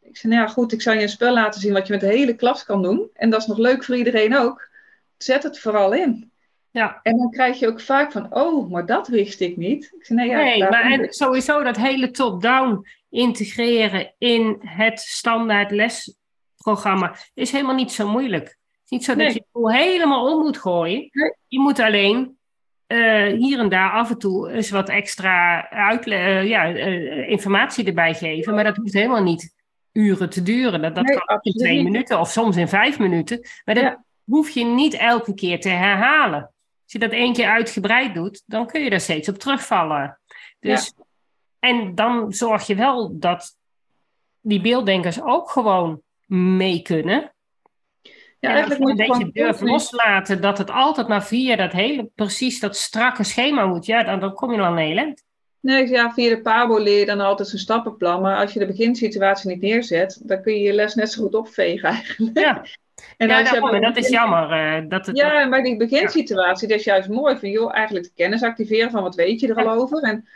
[0.00, 2.00] Ik zei, nou ja, goed, ik zal je een spel laten zien wat je met
[2.00, 3.10] de hele klas kan doen.
[3.14, 4.68] En dat is nog leuk voor iedereen ook.
[5.16, 6.30] Zet het vooral in.
[6.70, 7.00] Ja.
[7.02, 9.92] En dan krijg je ook vaak van, oh, maar dat wist ik niet.
[9.98, 15.70] Ik zei, nee, ja, nee maar en sowieso dat hele top-down integreren in het standaard
[15.70, 18.44] lesprogramma is helemaal niet zo moeilijk.
[18.44, 21.10] Het is niet zo dat je het helemaal om moet gooien.
[21.46, 22.38] Je moet alleen
[22.86, 25.66] uh, hier en daar af en toe eens wat extra
[26.04, 28.54] uh, ja, uh, informatie erbij geven.
[28.54, 29.54] Maar dat hoeft helemaal niet
[29.92, 30.82] uren te duren.
[30.82, 33.40] Dat, dat nee, kan in twee minuten of soms in vijf minuten.
[33.64, 34.04] Maar dat ja.
[34.24, 36.40] hoef je niet elke keer te herhalen.
[36.82, 40.20] Als je dat één keer uitgebreid doet, dan kun je daar steeds op terugvallen.
[40.60, 40.92] Dus
[41.62, 43.56] En dan zorg je wel dat
[44.40, 47.32] die beelddenkers ook gewoon mee kunnen.
[48.38, 51.72] Ja, en eigenlijk moet je een beetje durven loslaten dat het altijd maar via dat
[51.72, 53.86] hele, precies dat strakke schema moet.
[53.86, 55.24] Ja, dan, dan kom je al een eind.
[55.60, 58.20] Nee, ja, via de PABO leer je dan altijd een stappenplan.
[58.20, 61.34] Maar als je de beginsituatie niet neerzet, dan kun je je les net zo goed
[61.34, 62.38] opvegen eigenlijk.
[62.38, 62.64] Ja,
[63.16, 64.50] en ja, daarom, dat is jammer.
[64.50, 67.36] Uh, dat het, ja, maar die beginsituatie, dat is juist mooi.
[67.36, 70.02] Van joh, eigenlijk de kennis activeren van wat weet je er al over.
[70.02, 70.26] En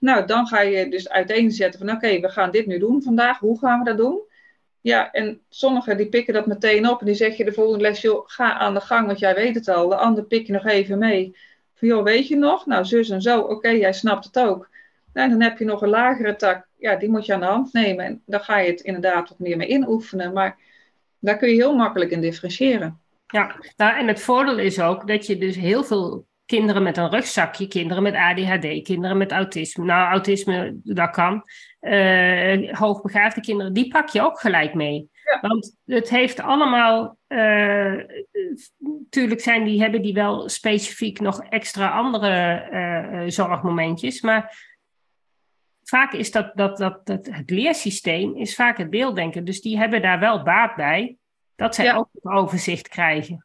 [0.00, 3.38] nou, dan ga je dus uiteenzetten van oké, we gaan dit nu doen vandaag.
[3.38, 4.20] Hoe gaan we dat doen?
[4.80, 8.00] Ja, en sommigen die pikken dat meteen op en die zeg je de volgende les,
[8.00, 9.88] joh, ga aan de gang, want jij weet het al.
[9.88, 11.36] De ander pik je nog even mee.
[11.74, 12.66] Van joh, weet je nog?
[12.66, 14.68] Nou, zus en zo, oké, jij snapt het ook.
[15.12, 17.46] Nou, en dan heb je nog een lagere tak, ja, die moet je aan de
[17.46, 18.04] hand nemen.
[18.04, 20.32] En dan ga je het inderdaad wat meer mee inoefenen.
[20.32, 20.58] Maar
[21.18, 23.00] daar kun je heel makkelijk in differentiëren.
[23.26, 27.10] Ja, nou, en het voordeel is ook dat je dus heel veel kinderen met een
[27.10, 29.84] rugzakje, kinderen met ADHD, kinderen met autisme.
[29.84, 31.44] Nou, autisme, dat kan.
[31.80, 35.10] Uh, hoogbegaafde kinderen, die pak je ook gelijk mee.
[35.40, 37.18] Want het heeft allemaal,
[38.78, 44.68] natuurlijk uh, zijn die, hebben die wel specifiek nog extra andere uh, zorgmomentjes, maar
[45.82, 49.44] vaak is dat, dat, dat, dat het leersysteem is vaak het beelddenken.
[49.44, 51.16] Dus die hebben daar wel baat bij,
[51.54, 53.44] dat zij ook het overzicht krijgen.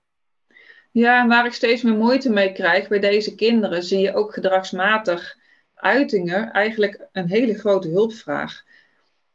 [0.96, 4.34] Ja, en waar ik steeds meer moeite mee krijg bij deze kinderen, zie je ook
[4.34, 5.38] gedragsmatig
[5.74, 8.64] uitingen eigenlijk een hele grote hulpvraag.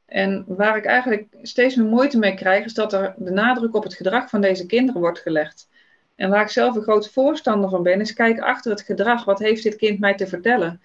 [0.07, 3.83] En waar ik eigenlijk steeds meer moeite mee krijg, is dat er de nadruk op
[3.83, 5.69] het gedrag van deze kinderen wordt gelegd.
[6.17, 9.25] En waar ik zelf een groot voorstander van ben, is kijk achter het gedrag.
[9.25, 10.81] Wat heeft dit kind mij te vertellen?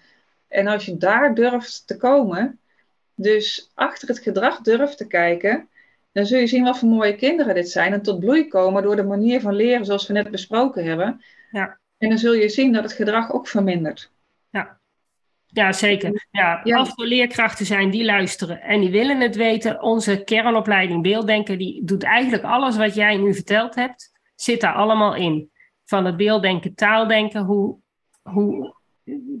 [0.48, 2.58] En als je daar durft te komen,
[3.14, 5.68] dus achter het gedrag durft te kijken,
[6.16, 8.96] dan zul je zien wat voor mooie kinderen dit zijn en tot bloei komen door
[8.96, 11.24] de manier van leren zoals we net besproken hebben.
[11.50, 11.78] Ja.
[11.98, 14.12] En dan zul je zien dat het gedrag ook vermindert.
[14.50, 14.78] Ja,
[15.46, 16.26] ja zeker.
[16.30, 21.58] Ja, Als er leerkrachten zijn die luisteren en die willen het weten, onze kernopleiding beelddenken,
[21.58, 25.50] die doet eigenlijk alles wat jij nu verteld hebt, zit daar allemaal in.
[25.84, 27.78] Van het beelddenken, taaldenken, hoe,
[28.22, 28.74] hoe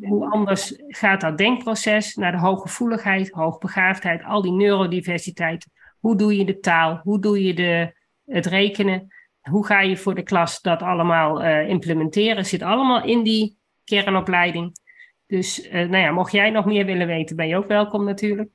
[0.00, 5.66] hoe anders gaat dat denkproces naar de hooggevoeligheid, hoogbegaafdheid, al die neurodiversiteit.
[6.00, 7.00] Hoe doe je de taal?
[7.02, 7.92] Hoe doe je de,
[8.24, 9.14] het rekenen?
[9.40, 12.46] Hoe ga je voor de klas dat allemaal uh, implementeren?
[12.46, 14.78] Zit allemaal in die kernopleiding.
[15.26, 18.50] Dus uh, nou ja, mocht jij nog meer willen weten, ben je ook welkom natuurlijk.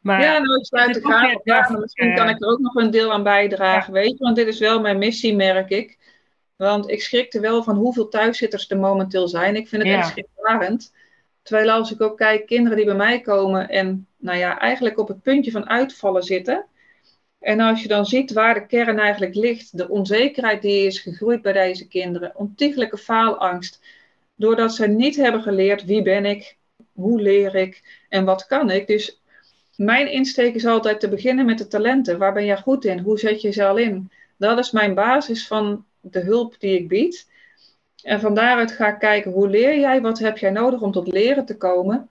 [0.00, 1.80] Maar ja, nou, ik sluit de kamer.
[1.80, 4.24] Misschien kan ik er ook nog een deel aan bijdragen, weet je.
[4.24, 5.98] Want dit is wel mijn missie, merk ik.
[6.56, 9.56] Want ik schrik er wel van hoeveel thuiszitters er momenteel zijn.
[9.56, 10.94] Ik vind het echt schrikbarend.
[11.42, 15.08] Terwijl als ik ook kijk, kinderen die bij mij komen en nou ja, eigenlijk op
[15.08, 16.66] het puntje van uitvallen zitten.
[17.44, 21.42] En als je dan ziet waar de kern eigenlijk ligt, de onzekerheid die is gegroeid
[21.42, 23.80] bij deze kinderen, ontiegelijke faalangst,
[24.34, 26.56] doordat ze niet hebben geleerd wie ben ik,
[26.92, 28.86] hoe leer ik en wat kan ik.
[28.86, 29.20] Dus
[29.76, 32.18] mijn insteek is altijd te beginnen met de talenten.
[32.18, 32.98] Waar ben jij goed in?
[32.98, 34.10] Hoe zet je ze al in?
[34.36, 37.30] Dat is mijn basis van de hulp die ik bied.
[38.02, 41.12] En van daaruit ga ik kijken hoe leer jij, wat heb jij nodig om tot
[41.12, 42.10] leren te komen.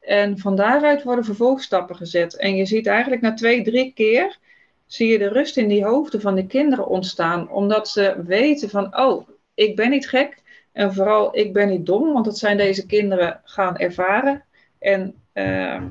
[0.00, 2.36] En van daaruit worden vervolgstappen gezet.
[2.36, 4.40] En je ziet eigenlijk na twee, drie keer,
[4.92, 7.50] zie je de rust in die hoofden van de kinderen ontstaan.
[7.50, 10.42] Omdat ze weten van, oh, ik ben niet gek.
[10.72, 14.44] En vooral, ik ben niet dom, want dat zijn deze kinderen gaan ervaren.
[14.78, 15.82] En uh,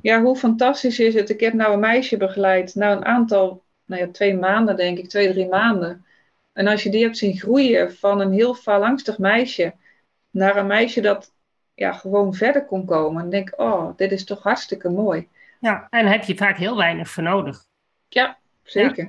[0.00, 1.30] ja, hoe fantastisch is het.
[1.30, 5.08] Ik heb nou een meisje begeleid, nou een aantal, nou ja, twee maanden denk ik,
[5.08, 6.04] twee, drie maanden.
[6.52, 9.74] En als je die hebt zien groeien van een heel faalangstig meisje
[10.30, 11.32] naar een meisje dat
[11.74, 15.28] ja, gewoon verder kon komen, dan denk oh, dit is toch hartstikke mooi.
[15.60, 17.72] Ja, en heb je vaak heel weinig voor nodig.
[18.14, 19.08] Ja, zeker.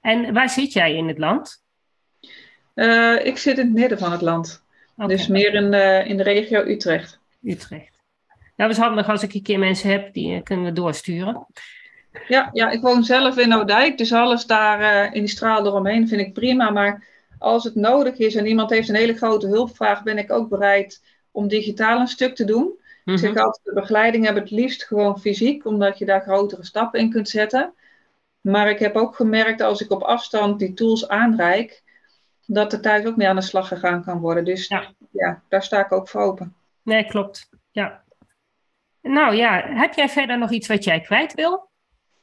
[0.00, 1.62] En waar zit jij in het land?
[2.74, 4.62] Uh, ik zit in het midden van het land.
[5.06, 7.18] Dus meer in de, in de regio Utrecht.
[7.42, 8.00] Utrecht.
[8.56, 11.46] Nou, het is handig als ik een keer mensen heb, die eh, kunnen we doorsturen.
[12.28, 16.08] Ja, ja, ik woon zelf in Oudijk, dus alles daar uh, in die straal eromheen
[16.08, 16.70] vind ik prima.
[16.70, 17.06] Maar
[17.38, 21.02] als het nodig is en iemand heeft een hele grote hulpvraag, ben ik ook bereid
[21.30, 22.80] om digitaal een stuk te doen.
[23.04, 26.64] Mm Ik zeg altijd, de begeleiding heb het liefst gewoon fysiek, omdat je daar grotere
[26.64, 27.74] stappen in kunt zetten.
[28.42, 31.82] Maar ik heb ook gemerkt als ik op afstand die tools aanreik,
[32.46, 34.44] dat er thuis ook mee aan de slag gegaan kan worden.
[34.44, 36.54] Dus ja, ja daar sta ik ook voor open.
[36.82, 37.48] Nee, klopt.
[37.70, 38.02] Ja.
[39.00, 41.70] Nou ja, heb jij verder nog iets wat jij kwijt wil?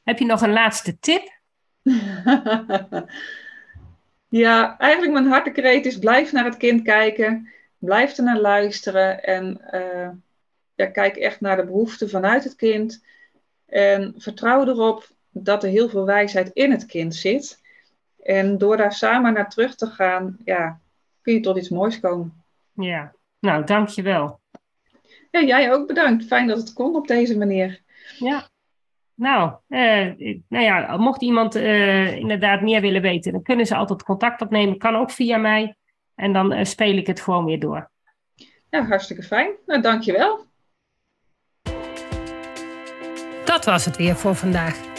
[0.04, 1.38] Heb je nog een laatste tip?
[4.44, 7.50] ja, eigenlijk mijn hartekreet is blijf naar het kind kijken.
[7.78, 9.24] Blijf er naar luisteren.
[9.24, 10.10] En uh,
[10.76, 13.04] ja, kijk echt naar de behoeften vanuit het kind.
[13.66, 15.10] En vertrouw erop
[15.44, 17.62] dat er heel veel wijsheid in het kind zit.
[18.24, 20.80] En door daar samen naar terug te gaan, ja,
[21.22, 22.44] kun je tot iets moois komen.
[22.74, 24.40] Ja, nou, dankjewel.
[25.32, 26.26] Ja, jij ook bedankt.
[26.26, 27.82] Fijn dat het kon op deze manier.
[28.18, 28.48] Ja.
[29.14, 34.04] Nou, eh, nou ja, mocht iemand uh, inderdaad meer willen weten, dan kunnen ze altijd
[34.04, 34.78] contact opnemen.
[34.78, 35.76] Kan ook via mij.
[36.16, 37.90] En dan uh, speel ik het gewoon weer door.
[38.70, 39.50] Ja, hartstikke fijn.
[39.66, 40.46] Nou, dankjewel.
[43.46, 44.99] Dat was het weer voor vandaag.